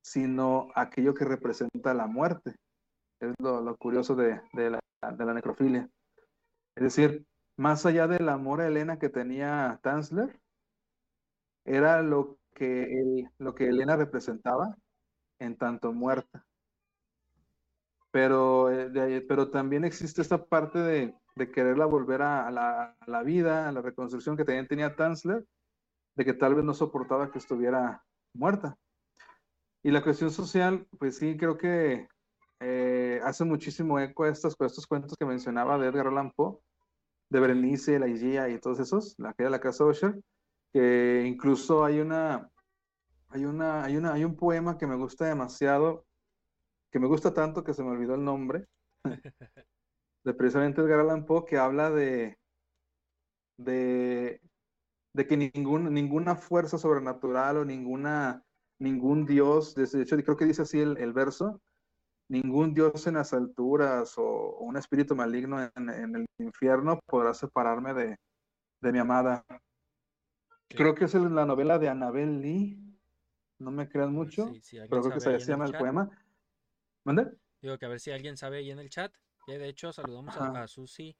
[0.03, 2.55] sino aquello que representa la muerte.
[3.19, 4.81] Es lo, curioso de, de la,
[5.11, 5.89] de la necrofilia.
[6.77, 7.25] Es decir,
[7.57, 10.39] más allá del amor a Elena que tenía Tanzler,
[11.65, 14.77] era lo que, lo que Elena representaba
[15.39, 16.45] en tanto muerta.
[18.11, 22.97] Pero, eh, de- pero también existe esta parte de, de quererla volver a, a la,
[23.01, 25.45] a la vida, a la reconstrucción que también tenía Tanzler,
[26.17, 28.05] de que tal vez no soportaba que estuviera
[28.35, 28.77] muerta.
[29.83, 32.09] Y la cuestión social, pues sí, creo que
[32.61, 36.59] eh, hace muchísimo eco a estos, a estos cuentos que mencionaba de Edgar Allan Poe,
[37.31, 40.21] de Berenice, la Igía y todos esos, la que de la casa Usher,
[40.73, 42.51] que incluso hay una,
[43.31, 46.07] hay una, hay una, hay un poema que me gusta demasiado,
[46.91, 48.67] que me gusta tanto que se me olvidó el nombre,
[50.25, 52.39] de precisamente Edgar Allan Poe, que habla de,
[53.57, 54.41] de,
[55.13, 58.43] de que ningún, ninguna fuerza sobrenatural o ninguna,
[58.79, 61.61] ningún dios, de hecho creo que dice así el, el verso,
[62.29, 67.33] ningún dios en las alturas o, o un espíritu maligno en, en el infierno podrá
[67.35, 68.17] separarme de,
[68.81, 69.45] de mi amada.
[70.69, 72.89] Creo que es la novela de Annabel Lee,
[73.59, 76.11] no me crean mucho, Sí, pero creo que se, llama el poema.
[77.61, 79.13] Digo que a ver si alguien sabe ahí en el chat.
[79.47, 81.17] Que de hecho saludamos a, a Susi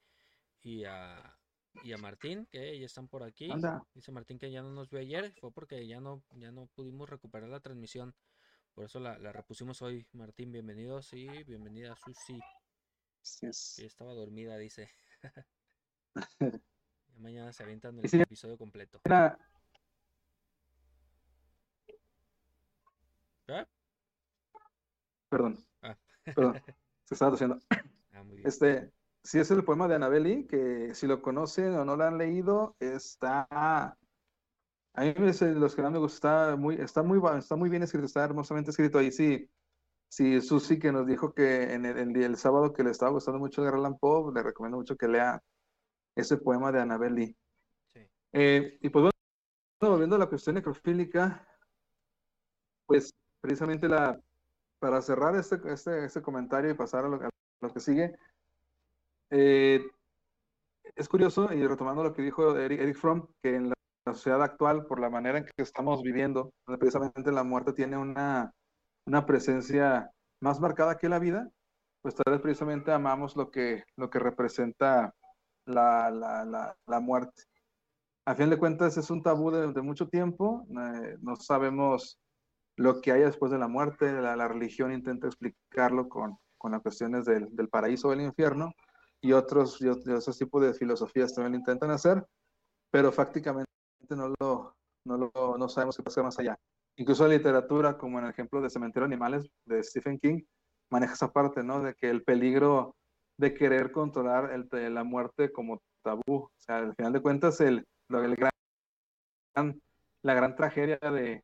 [0.61, 1.35] y a,
[1.83, 3.49] y a Martín, que ya están por aquí.
[3.51, 3.83] Anda.
[3.95, 7.09] Dice Martín que ya no nos vio ayer, fue porque ya no, ya no pudimos
[7.09, 8.13] recuperar la transmisión.
[8.75, 10.05] Por eso la, la repusimos hoy.
[10.13, 12.39] Martín, bienvenidos y bienvenida Susi,
[13.21, 14.89] Sí, es- que estaba dormida, dice.
[17.17, 18.21] Mañana se avientan el sí.
[18.21, 19.01] episodio completo.
[23.47, 23.67] ¿Ah?
[25.29, 25.97] Perdón, Ah.
[26.23, 26.53] perdón,
[27.05, 27.59] se estaba haciendo.
[28.11, 28.47] Ah, muy bien.
[28.47, 28.91] Este,
[29.23, 32.17] sí es el poema de Annabel Lee, que si lo conocen o no lo han
[32.17, 33.95] leído, está, a
[34.97, 38.05] mí me dice, los que no me gusta, muy, está muy, está muy bien escrito,
[38.05, 39.49] está hermosamente escrito ahí, sí.
[40.11, 43.11] Sí, Susi que nos dijo que en el, el día- el sábado que le estaba
[43.11, 45.39] gustando mucho Edgar Allan Poe, le recomiendo mucho que lea
[46.15, 47.37] ese poema de Annabel Lee.
[47.93, 48.09] Sí.
[48.33, 51.47] Eh, y pues bueno, volviendo a la cuestión necrofílica,
[52.87, 54.19] pues precisamente la,
[54.79, 57.29] para cerrar este, este, este comentario y pasar a lo, a
[57.61, 58.15] lo que sigue,
[59.31, 59.81] eh,
[60.95, 63.75] es curioso, y retomando lo que dijo Eric, Eric Fromm, que en la,
[64.05, 67.97] la sociedad actual, por la manera en que estamos viviendo, donde precisamente la muerte tiene
[67.97, 68.53] una,
[69.05, 70.11] una presencia
[70.41, 71.49] más marcada que la vida,
[72.01, 75.13] pues tal vez precisamente amamos lo que, lo que representa
[75.65, 77.43] la, la, la, muerte.
[78.25, 82.19] A fin de cuentas es un tabú de, de mucho tiempo, eh, no sabemos
[82.79, 86.81] lo que hay después de la muerte, la, la religión intenta explicarlo con, con las
[86.81, 88.73] cuestiones del, del paraíso o del infierno,
[89.21, 92.25] y otros, y otros tipos de filosofías también lo intentan hacer,
[92.89, 93.69] pero fácticamente
[94.11, 96.57] no, lo, no, lo, no sabemos qué pasa más allá.
[96.95, 100.41] Incluso la literatura, como en el ejemplo de Cementerio de Animales de Stephen King,
[100.89, 101.81] maneja esa parte, ¿no?
[101.81, 102.95] De que el peligro
[103.37, 106.21] de querer controlar el, la muerte como tabú.
[106.27, 109.81] O sea, al final de cuentas, el, el gran,
[110.23, 111.43] la gran tragedia de,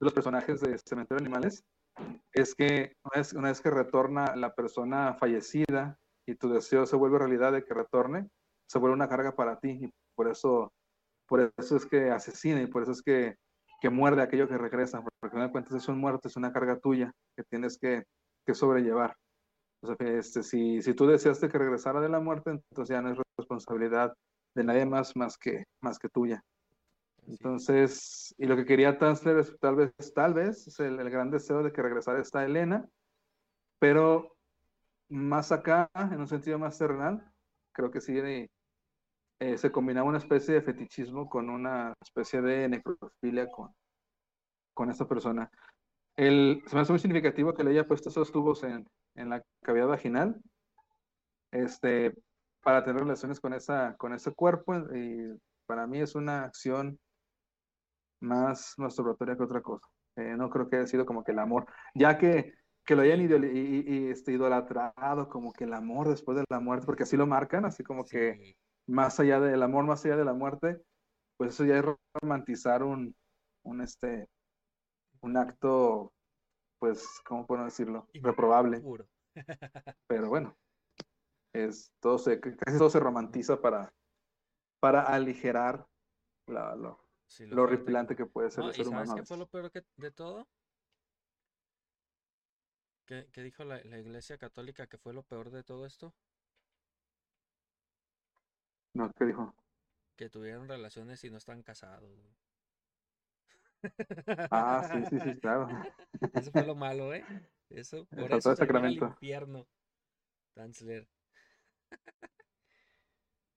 [0.00, 1.64] de, los personajes de Cementerio de Animales
[2.32, 2.94] es que
[3.34, 7.74] una vez, que retorna la persona fallecida y tu deseo se vuelve realidad de que
[7.74, 8.28] retorne,
[8.68, 10.72] se vuelve una carga para ti y por eso,
[11.26, 13.36] por eso es que asesina y por eso es que,
[13.80, 16.52] que muerde a aquello que regresa, porque al final cuentas es un muerto, es una
[16.52, 18.04] carga tuya que tienes que,
[18.46, 19.16] que sobrellevar.
[19.98, 24.14] Este, si, si tú deseaste que regresara de la muerte, entonces ya no es responsabilidad
[24.54, 26.42] de nadie más más que, más que tuya.
[27.30, 31.30] Entonces, y lo que quería Tanzler es tal vez, tal vez, es el, el, gran
[31.30, 32.88] deseo de que regresara esta Elena,
[33.78, 34.36] pero
[35.08, 37.24] más acá, en un sentido más terrenal,
[37.72, 43.48] creo que sí eh, se combinaba una especie de fetichismo con una especie de necrofilia
[43.48, 43.72] con,
[44.74, 45.48] con esta persona.
[46.16, 49.40] El, se me hace muy significativo que le haya puesto esos tubos en, en la
[49.62, 50.40] cavidad vaginal,
[51.52, 52.12] este,
[52.60, 56.98] para tener relaciones con, esa, con ese cuerpo, y para mí es una acción
[58.20, 59.86] más masturbatoria que otra cosa.
[60.16, 62.54] Eh, no creo que haya sido como que el amor, ya que,
[62.84, 66.60] que lo hayan idol y, y, este, idolatrado como que el amor después de la
[66.60, 68.16] muerte, porque así lo marcan, así como sí.
[68.16, 68.56] que
[68.86, 70.82] más allá del amor, más allá de la muerte,
[71.36, 71.84] pues eso ya es
[72.20, 73.14] romantizar un,
[73.62, 74.28] un este,
[75.22, 76.12] un acto,
[76.78, 78.08] pues, ¿cómo puedo decirlo?
[78.14, 78.82] Reprobable.
[80.06, 80.56] Pero bueno,
[81.52, 83.92] es, todo se, casi todo se romantiza para,
[84.80, 85.86] para aligerar
[86.46, 87.00] la- lo,
[87.30, 87.74] Sí, lo fuerte.
[87.74, 89.12] horripilante que puede ser No, el ¿y ser sabes humano.
[89.12, 90.46] a qué fue lo peor que- de todo?
[93.04, 96.14] ¿Qué, qué dijo la, la Iglesia Católica que fue lo peor de todo esto?
[98.94, 99.52] No, ¿qué dijo?
[100.16, 102.08] Que tuvieron relaciones y no están casados.
[104.50, 105.68] Ah, sí, sí, sí, claro.
[106.34, 107.24] Eso fue lo malo, ¿eh?
[107.70, 109.06] Eso, por eso el sacramento.
[109.06, 109.66] infierno.
[110.54, 111.08] Tanzler.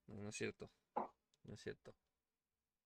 [0.08, 0.70] No, no es cierto.
[1.46, 1.94] No es cierto.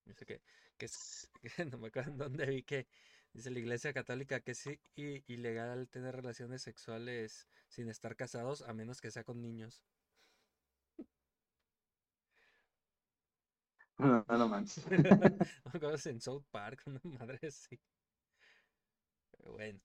[0.07, 0.41] Dice que,
[0.77, 2.87] que es, que no me acuerdo en dónde vi que
[3.33, 4.63] dice la Iglesia Católica que es
[4.95, 9.83] ilegal tener relaciones sexuales sin estar casados a menos que sea con niños.
[13.99, 14.85] No, no manches.
[15.81, 17.79] No en South Park, una madre así.
[19.31, 19.79] Pero bueno.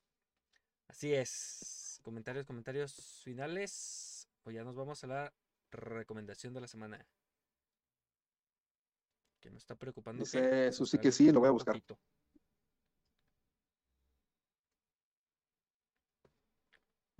[0.88, 1.98] Así es.
[2.02, 4.28] Comentarios, comentarios finales.
[4.44, 5.32] O ya nos vamos a la
[5.70, 7.06] recomendación de la semana.
[9.42, 10.22] Que me está preocupando.
[10.22, 11.74] que Dice Susi está que sí, lo voy a buscar.
[11.74, 11.98] poquito.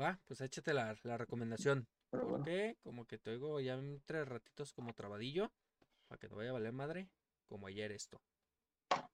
[0.00, 1.88] Va, pues échate la, la recomendación.
[2.10, 2.38] Pero bueno.
[2.38, 5.52] Porque como que te oigo ya entre ratitos como trabadillo.
[6.06, 7.10] Para que no vaya a valer madre.
[7.48, 8.22] Como ayer esto.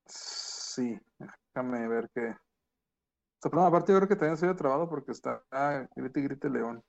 [0.05, 2.29] Sí, déjame ver qué.
[2.29, 6.21] O sea, pero aparte yo creo que también se ve trabado porque está ah, grite
[6.21, 6.85] y grite león.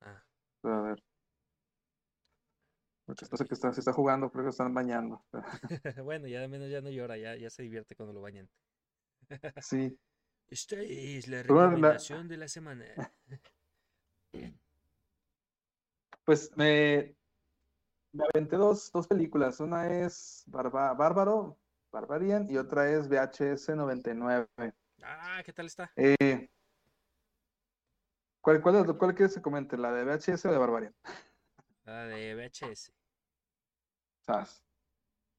[0.00, 0.24] Ah,
[0.62, 1.02] a ver.
[3.16, 5.24] Sé que está, se está jugando, creo que están bañando.
[6.04, 8.48] bueno, ya de menos ya no llora, ya, ya se divierte cuando lo bañan.
[9.62, 9.98] Sí,
[10.48, 12.84] Esta es la bueno, la- recomendación de la semana.
[16.24, 17.14] pues me,
[18.12, 19.60] me aventé dos, dos películas.
[19.60, 21.58] Una es Barba- Bárbaro,
[21.90, 24.48] Barbarian, y otra es VHS 99.
[25.02, 25.90] Ah, ¿qué tal está?
[25.96, 26.48] Eh,
[28.40, 29.76] ¿cuál, cuál, cuál quieres que comente?
[29.76, 30.94] ¿La de VHS o de Barbarian?
[31.84, 32.92] La de VHS.
[34.26, 34.62] Sas.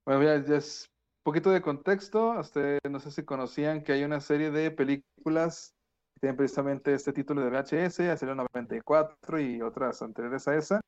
[0.05, 0.89] Bueno, ya, es
[1.23, 2.39] poquito de contexto.
[2.39, 5.73] Este, no sé si conocían que hay una serie de películas
[6.13, 10.81] que tienen precisamente este título de VHS, salió en 94 y otras anteriores a esa.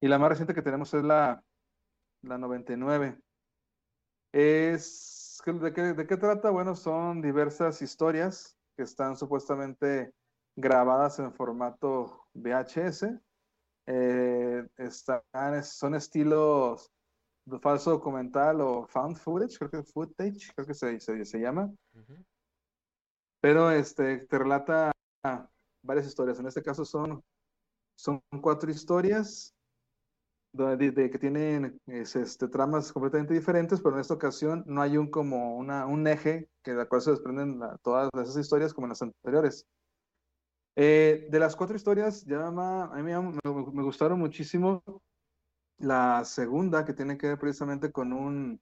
[0.00, 1.42] Y la más reciente que tenemos es la,
[2.22, 3.18] la 99.
[4.32, 6.50] Es, ¿de qué, de qué trata?
[6.50, 10.12] Bueno, son diversas historias que están supuestamente
[10.56, 13.06] grabadas en formato VHS.
[13.90, 15.22] Eh, están,
[15.64, 16.90] son estilos
[17.46, 21.72] de falso documental o found footage, creo que footage, creo que se, se, se llama.
[21.94, 22.22] Ujú.
[23.40, 24.92] Pero este te relata
[25.82, 26.38] varias historias.
[26.38, 27.22] En este caso son,
[27.96, 29.54] son cuatro historias
[30.52, 34.82] de, de- de que tienen es, este, tramas completamente diferentes, pero en esta ocasión no
[34.82, 38.36] hay un como una, un eje que de la cual se desprenden la- todas esas
[38.36, 39.66] historias como en las anteriores.
[40.80, 44.80] Eh, de las cuatro historias, ya ma- a mí me, me- gustaron muchísimo
[45.78, 48.60] la segunda, que tiene que ver precisamente con un,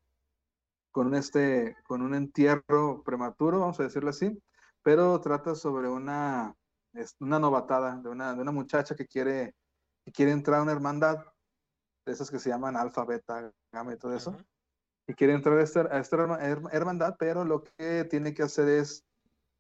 [0.92, 4.42] con un, este, con un entierro prematuro, vamos a decirlo así,
[4.82, 6.54] pero trata sobre una,
[7.20, 9.54] una novatada de una, de una muchacha que quiere,
[10.02, 11.18] que quiere entrar a una hermandad,
[12.06, 14.46] de esas que se llaman alfa, beta, gamma y todo eso, Ajá.
[15.06, 18.42] y quiere entrar a esta, a esta herma- her- hermandad, pero lo que tiene que
[18.42, 19.04] hacer es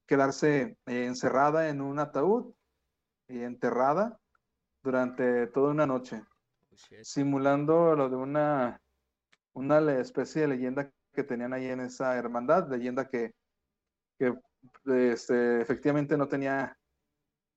[0.06, 2.54] quedarse eh, encerrada en un ataúd
[3.28, 4.18] y enterrada
[4.82, 6.22] durante toda una noche
[6.76, 8.80] Oh, simulando lo de una,
[9.54, 13.32] una especie de leyenda que tenían ahí en esa hermandad, leyenda que,
[14.18, 14.34] que
[14.86, 16.76] este, efectivamente no tenía,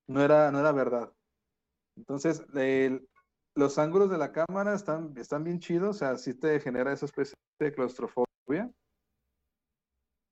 [0.08, 1.12] no era, no era verdad.
[1.96, 3.08] Entonces, el-
[3.56, 7.06] los ángulos de la cámara están, están bien chidos, o sea, sí te genera esa
[7.06, 8.72] especie de claustrofobia.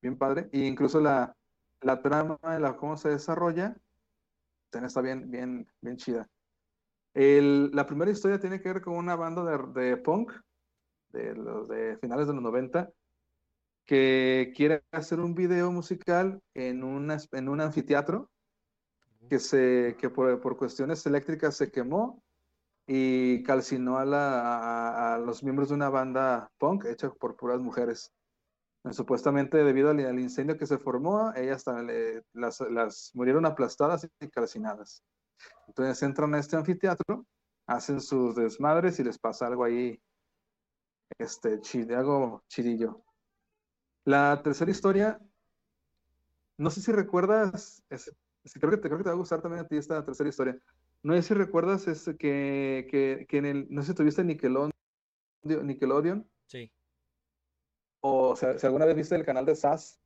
[0.02, 0.50] Bien padre.
[0.52, 1.37] E incluso la,
[1.82, 3.76] la trama, la, cómo se desarrolla,
[4.72, 6.30] está bien, bien, bien chida.
[7.14, 10.34] El- la primera historia tiene que ver con una banda de, de punk
[11.10, 12.92] de los de finales de los 90
[13.86, 18.32] que quiere hacer un video musical en, una, en un anfiteatro
[19.30, 22.24] que, se, que por, por cuestiones eléctricas se quemó
[22.88, 27.62] y calcinó a, la, a, a los miembros de una banda punk hecha por puras
[27.62, 28.14] mujeres.
[28.92, 34.28] Supuestamente debido al, al incendio que se formó, ellas le- las, las murieron aplastadas y
[34.30, 35.04] calcinadas.
[35.68, 37.26] Entonces entran a este anfiteatro,
[37.68, 40.02] hacen sus desmadres y les pasa algo ahí,
[41.18, 43.04] este, chi- algo chidillo.
[44.06, 45.20] La tercera historia,
[46.58, 48.16] no sé si recuerdas, es-
[48.54, 50.58] creo, que te, creo que te va a gustar también a ti esta tercera historia.
[51.04, 54.72] No sé si recuerdas es que, que, que en el, no sé si tuviste Nickelodeon,
[55.44, 56.72] Nickelodeon Sí.
[58.30, 60.00] O sea, si alguna vez viste el canal de SAS,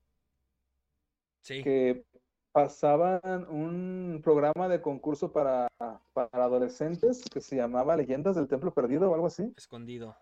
[1.43, 2.05] Sí, que
[2.51, 5.67] pasaban un programa de concurso para,
[6.13, 10.15] para adolescentes que se llamaba Leyendas del Templo Perdido o algo así, escondido.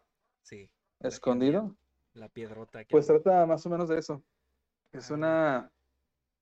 [0.43, 0.69] Sí.
[0.99, 1.75] escondido.
[2.13, 2.83] La piedrota.
[2.85, 4.23] que Pues trata más o menos de eso.
[4.91, 5.69] Es una.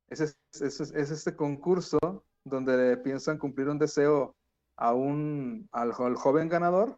[0.10, 1.98] Es, es, es- es este concurso
[2.44, 4.36] donde piensan cumplir un deseo
[4.78, 6.98] a un, al, al joven ganador.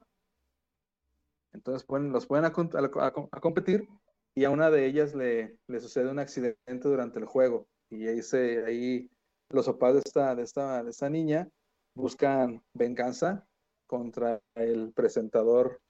[1.54, 3.88] Entonces ponen- los pueden a competir
[4.36, 7.68] y a una de ellas le, le sucede un accidente durante el juego.
[7.90, 9.10] Y ahí, se, ahí
[9.50, 11.50] los papás de esta, de, esta, de esta niña
[11.96, 13.46] buscan venganza
[13.88, 15.82] contra el presentador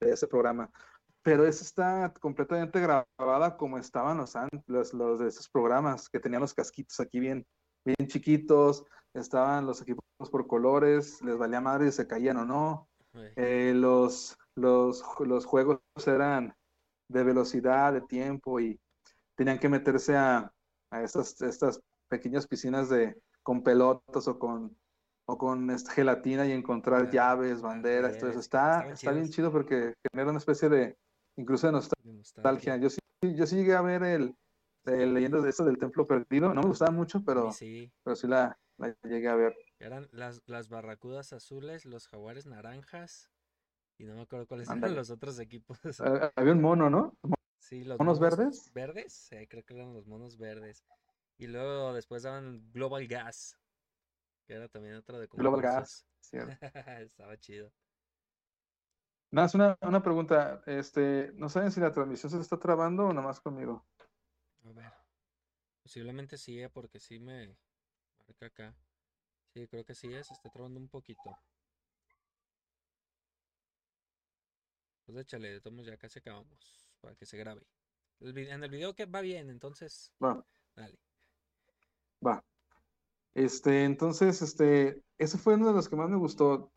[0.00, 0.70] de ese programa.
[1.22, 4.34] Pero esa está completamente grabada como estaban los,
[4.66, 7.46] los, los de esos programas, que tenían los casquitos aquí bien,
[7.84, 8.84] bien chiquitos,
[9.14, 12.88] estaban los equipos por colores, les valía madre si se caían o no.
[13.36, 16.54] Eh, los, los, los juegos eran
[17.08, 18.80] de velocidad, de tiempo y
[19.36, 20.52] tenían que meterse a,
[20.90, 24.76] a estas, estas pequeñas piscinas de, con pelotas o con,
[25.26, 28.40] o con gelatina y encontrar llaves, banderas, todo eso.
[28.40, 30.96] Está, está bien chido porque genera una especie de,
[31.36, 32.10] incluso de nostalgia.
[32.12, 32.76] de nostalgia.
[32.76, 33.00] Yo sí,
[33.34, 34.36] yo sí llegué a ver el,
[34.84, 36.52] el Leyendas de esto del Templo Perdido.
[36.54, 37.92] No me gustaba mucho, pero, sí.
[38.02, 39.54] pero sí la, la llegué a ver.
[39.78, 43.30] Eran las, las barracudas azules, los jaguares naranjas.
[43.98, 45.78] Y no me acuerdo cuáles eran los otros equipos.
[46.04, 47.16] Eh, Había un mono, ¿no?
[47.58, 48.70] Sí, los ¿Monos verdes?
[48.74, 49.28] ¿Verdes?
[49.48, 50.84] Creo que eran los monos verdes.
[51.38, 53.58] Y luego después daban Global Gas,
[54.46, 55.62] que era también otro de Global.
[55.62, 56.06] Gas.
[56.20, 56.54] cierto.
[57.00, 57.72] Estaba chido.
[59.30, 60.62] Nada, es una, una pregunta.
[60.66, 63.84] Este, ¿no saben si la transmisión se está trabando o nomás conmigo?
[64.64, 64.92] A ver.
[65.82, 67.56] Posiblemente sí, eh, porque sí me
[68.26, 68.76] marca acá.
[69.52, 71.36] Sí, creo que sí es, está trabando un poquito.
[75.04, 77.62] Pues échale, de todos ya casi acabamos, para que se grabe.
[78.20, 80.42] El en el video que va bien, entonces, Va,
[80.74, 80.98] dale.
[82.26, 82.42] va.
[83.34, 86.72] Este, entonces, este, ese fue uno de los que más me gustó.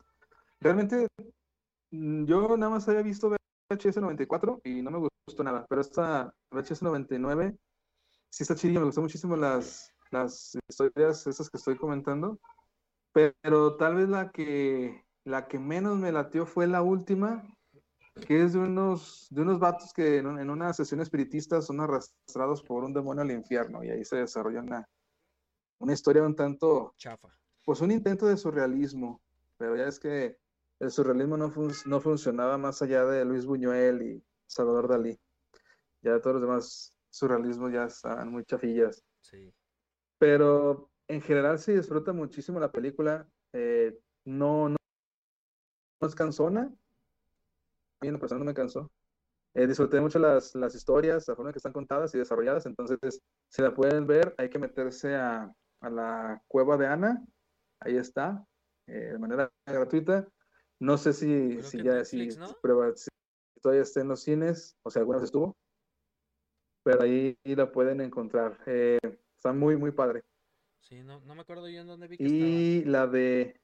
[0.60, 1.06] Realmente,
[1.90, 3.30] mm, yo nada más había visto
[3.70, 7.56] VHS 94 y no me gustó nada, pero esta VHS 99
[8.30, 12.38] sí está chidilla, me gustó muchísimo las, las historias esas que estoy comentando,
[13.12, 17.42] pero tal vez la que, la que menos me latió fue la última,
[18.26, 22.62] que es de unos, de unos vatos que en, en una sesión espiritista son arrastrados
[22.62, 24.88] por un demonio al infierno y ahí se desarrolla una,
[25.78, 27.28] una historia un tanto, Chafa.
[27.64, 29.20] pues un intento de surrealismo,
[29.56, 30.36] pero ya es que
[30.80, 35.18] el surrealismo no, fun- no funcionaba más allá de Luis Buñuel y Salvador Dalí.
[36.02, 39.02] Ya todos los demás surrealismos ya estaban muy chafillas.
[39.20, 39.52] Sí.
[40.18, 43.28] Pero en general se disfruta muchísimo la película.
[43.52, 44.76] eh, no, no,
[46.00, 46.72] no es cansona.
[48.00, 48.90] Mí en lo personal no me cansó.
[49.54, 52.66] Eh, disfruté mucho las, las historias, la forma en que están contadas y desarrolladas.
[52.66, 57.24] Entonces, si la pueden ver, hay que meterse a, a la cueva de Ana.
[57.80, 58.44] Ahí está,
[58.86, 60.28] eh, de manera gratuita.
[60.80, 62.46] No sé si, si ya Netflix, si, ¿no?
[62.62, 63.08] prueba- si
[63.60, 65.56] todavía está en los cines, o sea, alguna vez estuvo.
[66.84, 68.58] Pero ahí, la pueden encontrar.
[68.66, 68.98] Eh,
[69.36, 70.22] está muy, muy padre.
[70.80, 72.50] Sí, no, no me acuerdo yo en dónde vi que estaba.
[72.50, 73.60] Y la de.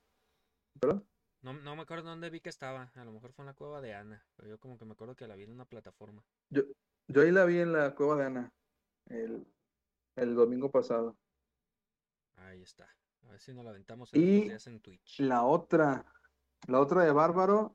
[0.80, 1.06] ¿Perdón?
[1.44, 2.90] No, no me acuerdo dónde vi que estaba.
[2.94, 4.24] A lo mejor fue en la cueva de Ana.
[4.36, 6.22] Pero yo como que me acuerdo que la vi en una plataforma.
[6.48, 6.62] Yo,
[7.06, 8.50] yo ahí la vi en la cueva de Ana
[9.10, 9.46] el,
[10.16, 11.14] el domingo pasado.
[12.36, 12.88] Ahí está.
[13.26, 15.20] A ver si nos la aventamos en Y días en Twitch.
[15.20, 16.04] La otra,
[16.66, 17.74] la otra de Bárbaro,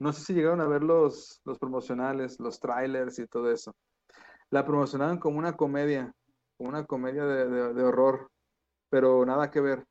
[0.00, 3.72] no sé si llegaron a ver los, los promocionales, los trailers y todo eso.
[4.50, 6.12] La promocionaban como una comedia,
[6.56, 8.28] como una comedia de, de- de horror,
[8.90, 9.84] pero nada que ver.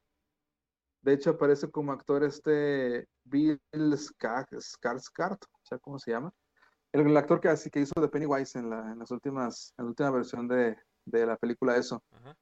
[1.01, 6.31] De hecho, aparece como actor este Bill Ska- Skarsgård, o sea, ¿cómo se llama?
[6.91, 9.85] El, el actor que, así, que hizo de Pennywise en la, en las últimas, en
[9.85, 12.03] la última versión de, de la película Eso.
[12.11, 12.37] Ajá.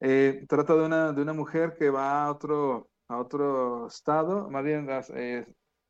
[0.00, 4.64] Eh, trata de una, de una mujer que va a otro, a otro estado, más
[4.64, 5.46] bien eh,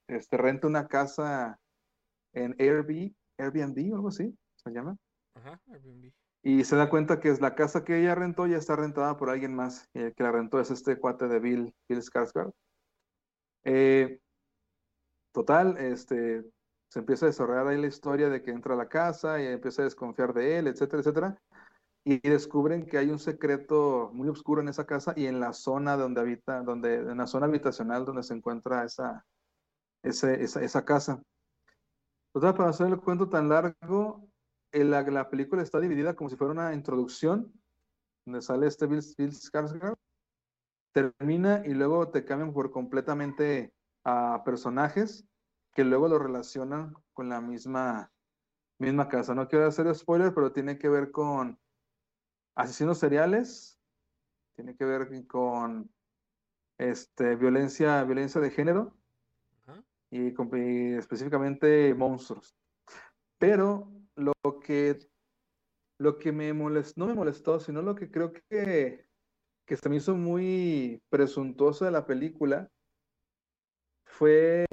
[0.09, 1.59] este, renta una casa
[2.33, 4.97] en Airbnb, Airbnb o algo así, se llama,
[5.35, 5.61] Ajá.
[5.69, 6.13] Airbnb.
[6.47, 9.31] Y se da cuenta que es la casa que ella rentó ya está rentada por
[9.31, 12.53] alguien más, el que la rentó es este cuate de Bill, Bill Skarsgård.
[13.65, 14.21] Eh,
[15.33, 16.45] total, este,
[16.89, 19.81] se empieza a desarrollar ahí la historia de que entra a la casa y empieza
[19.81, 21.43] a desconfiar de él, etcétera, etcétera.
[22.05, 25.97] Y descubren que hay un secreto muy oscuro en esa casa y en la zona
[25.97, 29.25] donde habita, donde, en la zona habitacional donde se encuentra esa,
[30.03, 31.23] esa, esa casa.
[32.35, 34.29] Total, para hacer el cuento tan largo,
[34.83, 37.53] la, la película está dividida como si fuera una introducción,
[38.27, 39.97] donde sale este Bill, Bill Skarsgård,
[40.93, 43.73] termina y luego te cambian por completamente
[44.05, 45.27] a personajes
[45.73, 48.11] que luego lo relacionan con la misma,
[48.79, 49.35] misma casa.
[49.35, 51.59] No quiero hacer spoiler, pero tiene que ver con,
[52.55, 53.81] asesinos seriales,
[54.55, 55.91] tiene que ver con
[56.79, 58.97] este, violencia, violencia de género
[60.11, 62.57] y, con- y específicamente monstruos.
[63.39, 64.99] Pero lo que,
[65.99, 69.07] lo que me molestó, no me molestó, sino lo que creo que,
[69.65, 72.71] que se me hizo muy presuntuoso de la película
[74.05, 74.67] fue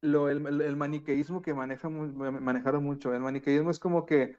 [0.00, 3.14] lo, el, maniqueísmo que maneja, manejaron mucho.
[3.14, 4.38] El maniqueísmo es como que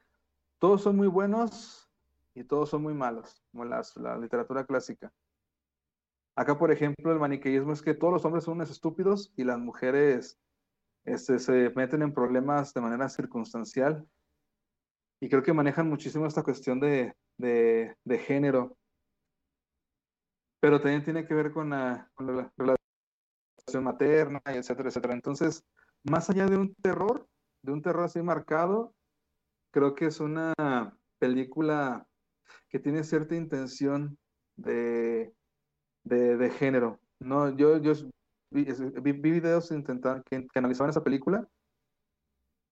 [0.59, 1.89] todos son muy buenos
[2.33, 5.11] y todos son muy malos, como la literatura clásica.
[6.35, 9.59] Acá, por ejemplo, el maniqueísmo es que todos los hombres son unos estúpidos y las
[9.59, 10.39] mujeres
[11.05, 14.07] este, se meten en problemas de manera circunstancial.
[15.19, 18.77] Y creo que manejan muchísimo esta cuestión de, de- género.
[20.59, 25.13] Pero también tiene que ver con la, con la relación materna, etcétera, etcétera.
[25.13, 25.63] Entonces,
[26.03, 27.27] más allá de un terror,
[27.63, 28.93] de un terror así marcado,
[29.71, 30.53] creo que es una
[31.19, 32.07] película
[32.69, 34.17] que tiene cierta intención
[34.55, 35.35] de,
[36.03, 36.99] de, de género.
[37.19, 37.93] No, yo, yo
[38.51, 41.47] vi, vi- vi videos intentar, que, que analizaban esa película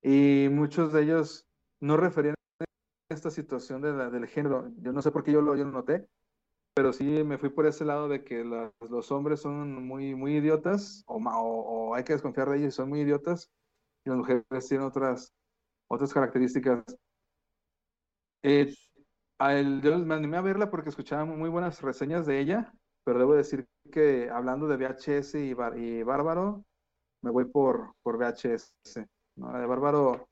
[0.01, 1.47] y muchos de ellos
[1.79, 2.35] no referían
[3.11, 4.71] a esta situación de la- del género.
[4.77, 6.07] Yo no sé por qué yo lo, yo lo noté,
[6.75, 10.37] pero sí me fui por ese lado de que la- los hombres son muy, muy
[10.37, 13.51] idiotas o, o- o hay que desconfiar de ellos son muy idiotas
[14.05, 15.33] y las mujeres tienen otras,
[15.89, 16.83] otras características.
[18.43, 18.73] Eh,
[19.39, 22.73] él- yo me animé a verla porque escuchaba muy buenas reseñas de ella,
[23.03, 26.63] pero debo decir que hablando de VHS y, y Bárbaro,
[27.21, 28.73] me voy por, por VHS.
[29.35, 29.51] ¿no?
[29.51, 30.29] La de Bárbaro,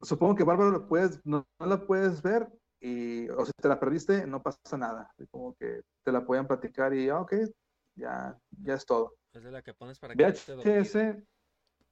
[0.00, 2.48] supongo que Bárbaro lo puedes, no, no la puedes ver
[2.80, 5.10] y, o si te la perdiste, no pasa nada.
[5.30, 7.34] Como que te la pueden platicar y, ah, ok,
[7.96, 9.14] ya, ya es todo.
[9.32, 10.82] Es de la que pones para quedarte dormido.
[10.82, 11.24] VHS,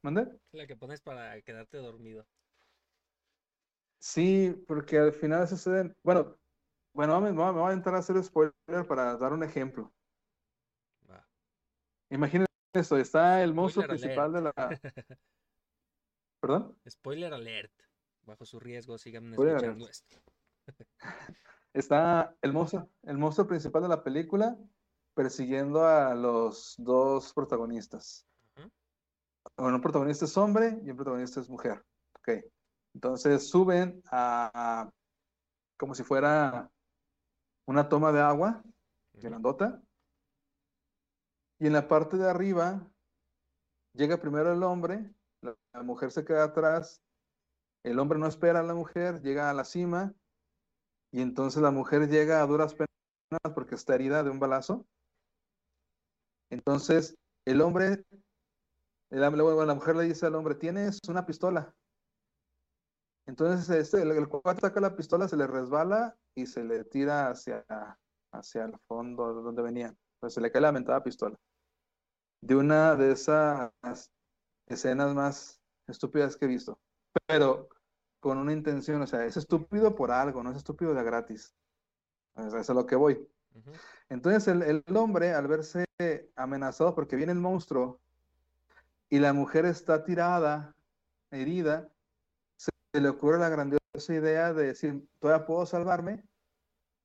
[0.02, 0.22] ¿mande?
[0.22, 2.26] Es la que pones para quedarte dormido.
[4.00, 6.36] Sí, porque al final suceden, bueno,
[6.92, 8.54] bueno, me, me voy a- voy a hacer spoiler
[8.88, 9.92] para dar un ejemplo.
[11.10, 11.26] Va.
[12.10, 14.52] Imaginen esto, está el monstruo Spoiler principal de la...
[16.40, 16.76] ¿Perdón?
[16.88, 17.72] Spoiler alert.
[18.22, 19.90] Bajo su riesgo, sigan Spoiler escuchando alert.
[19.90, 20.16] esto.
[21.74, 24.58] Está el monstruo, el monstruo principal de la película
[25.14, 28.26] persiguiendo a los dos protagonistas.
[29.56, 31.82] Bueno, un protagonista es hombre y un protagonista es mujer.
[32.18, 32.44] Ok.
[32.94, 34.90] Entonces suben a, a-
[35.78, 36.70] como si fuera
[37.66, 38.62] una toma de agua
[39.14, 39.82] grandota.
[41.58, 42.86] Y en la parte de arriba
[43.94, 47.00] llega primero el hombre, la, la mujer se queda atrás,
[47.84, 50.14] el hombre no espera a la mujer, llega a la cima
[51.12, 52.88] y entonces la mujer llega a duras penas
[53.54, 54.86] porque está herida de un balazo.
[56.50, 57.14] Entonces
[57.44, 58.04] el hombre,
[59.10, 61.74] el, la mujer le dice al hombre, tienes una pistola.
[63.26, 67.28] Entonces este, el, el cuate saca la pistola, se le resbala y se le tira
[67.28, 67.64] hacia,
[68.32, 69.94] hacia el fondo de donde venía.
[70.20, 71.38] Pues se le cae la mentada pistola.
[72.40, 73.70] De una de esas
[74.66, 76.78] escenas más estúpidas que he visto.
[77.26, 77.68] Pero
[78.20, 81.54] con una intención, o sea, es estúpido por algo, no es estúpido de gratis.
[82.36, 83.28] Eso es a lo que voy.
[83.54, 83.70] Ujú.
[84.08, 85.84] Entonces el, el hombre, al verse
[86.36, 88.00] amenazado porque viene el monstruo
[89.08, 90.74] y la mujer está tirada,
[91.30, 91.90] herida,
[93.00, 96.22] le ocurre la grandiosa idea de decir, todavía puedo salvarme.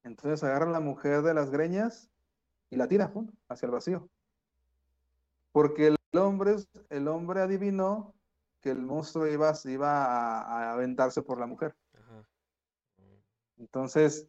[0.03, 2.09] Entonces agarra a la mujer de las greñas
[2.69, 3.11] y la tira
[3.49, 4.09] hacia el vacío.
[5.51, 6.55] Porque el hombre,
[6.89, 8.13] el hombre adivinó
[8.61, 11.75] que el monstruo iba, iba a, a aventarse por la mujer.
[11.93, 12.27] Ajá.
[13.57, 14.27] Entonces,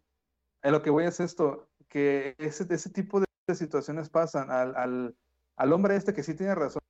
[0.62, 4.76] a lo que voy es esto, que ese, ese tipo de, de situaciones pasan al,
[4.76, 5.16] al,
[5.56, 6.82] al hombre este que sí tiene razón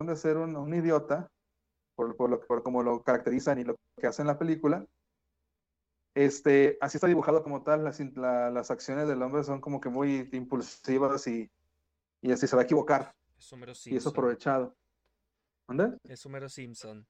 [0.00, 1.30] de ser un, un idiota,
[1.96, 4.86] por, por, lo, por como lo caracterizan y lo que hacen en la película,
[6.14, 9.88] este, así está dibujado como tal, las, la- las acciones del hombre son como que
[9.88, 11.50] muy impulsivas y,
[12.22, 14.12] y así se va a equivocar, Es Homero y es Simpson.
[14.12, 14.76] aprovechado.
[15.68, 15.98] ¿Dónde?
[16.04, 17.06] Es Homero Simpson.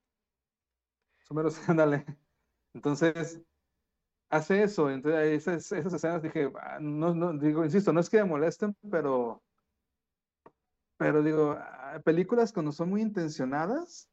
[1.18, 2.04] Más o menos, ándale.
[2.74, 3.40] Entonces,
[4.30, 4.90] hace eso.
[4.90, 8.74] Entonces, esas, esas escenas dije, "Ah, no, no, digo, insisto, no es que me molesten,
[8.90, 9.42] pero,
[10.96, 14.08] pero digo, ah, películas cuando son muy intencionadas,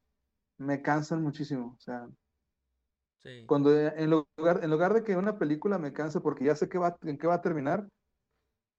[0.57, 1.75] me cansan muchísimo.
[1.77, 2.07] O sea,
[3.23, 3.45] Sí.
[3.47, 6.67] cuando eh, en lugar, en lugar de que una película me canse porque ya sé
[6.67, 7.87] que va, en qué va a terminar,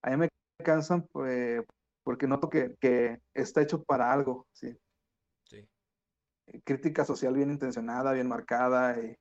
[0.03, 0.29] a mí me
[0.63, 1.65] cansan pues,
[2.03, 4.77] porque noto que, que está hecho para algo, ¿sí?
[5.45, 5.67] Sí.
[6.65, 9.17] crítica social bien intencionada, bien marcada, y,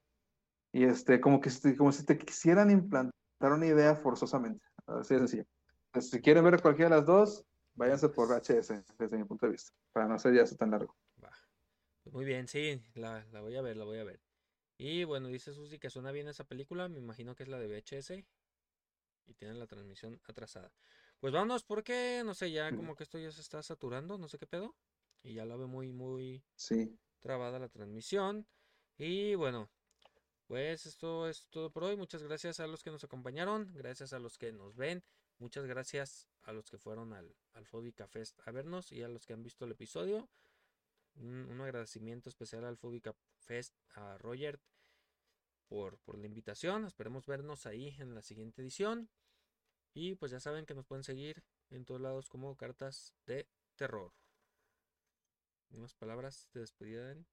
[0.74, 4.66] y, este, como, que, como si te quisieran implantar una idea forzosamente.
[4.86, 5.46] Así de sencillo.
[5.86, 9.54] Entonces, si quieren ver cualquiera de las dos, váyanse por VHS, desde mi punto de
[9.54, 10.94] vista, para no hacer ya eso tan largo.
[12.06, 14.20] Muy bien, sí, la, la voy a ver, la voy a ver.
[14.78, 16.90] Y bueno, dice Susi que suena bien esa película.
[16.90, 18.26] Me imagino que es la de VHS.
[19.26, 20.74] Y tiene la transmisión atrasada.
[21.20, 22.76] Pues vámonos porque, no sé, ya Mm.
[22.76, 24.76] como que esto ya se está saturando, no sé qué pedo.
[25.22, 27.00] Y ya la veo muy, muy Sí.
[27.20, 28.46] trabada la transmisión.
[28.98, 29.70] Y bueno,
[30.48, 31.96] pues esto es todo por hoy.
[31.96, 35.04] Muchas gracias a los que nos acompañaron, gracias a los que nos ven,
[35.38, 39.26] muchas gracias a los que fueron al, al Fóbica Fest a vernos y a los
[39.26, 40.30] que han visto el episodio.
[41.16, 44.60] Un, agradecimiento especial al Fóbica Fest, a Roger,
[45.68, 46.86] por, por la invitación.
[46.86, 49.10] Esperemos vernos ahí en la siguiente edición.
[49.94, 54.12] Y pues ya saben que nos pueden seguir en todos lados como cartas de terror.
[55.72, 57.06] Unas palabras de despedida.
[57.06, 57.26] Den?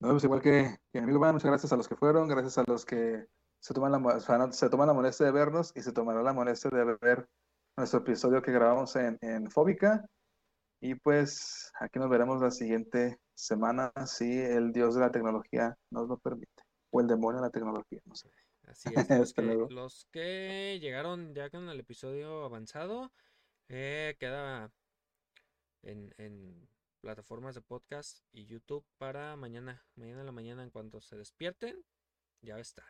[0.00, 2.64] No, pues igual que, que amigo Van, muchas gracias a los que fueron, gracias a
[2.66, 3.26] los que
[3.60, 6.96] se toman la, se toman la molestia de vernos y se tomarán la molestia de
[7.00, 7.28] ver
[7.76, 10.08] nuestro episodio que grabamos en, en Fóbica.
[10.80, 16.08] Y pues aquí nos veremos la siguiente semana si el dios de la tecnología nos
[16.08, 16.62] lo permite.
[16.90, 18.30] O el demonio de la tecnología, no sé.
[18.64, 19.68] Así es, los que, luego.
[19.70, 23.12] los que llegaron ya con el episodio avanzado,
[23.68, 24.72] eh, queda
[25.82, 26.68] en, en
[27.00, 31.84] plataformas de podcast y YouTube para mañana, mañana en la mañana en cuanto se despierten,
[32.42, 32.86] ya va a estar.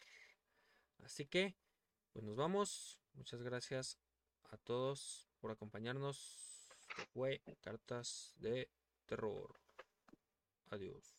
[1.05, 1.57] Así que,
[2.13, 3.01] pues nos vamos.
[3.15, 3.99] Muchas gracias
[4.45, 6.50] a todos por acompañarnos.
[7.13, 8.69] Fue Cartas de
[9.07, 9.59] Terror.
[10.71, 11.17] Adiós.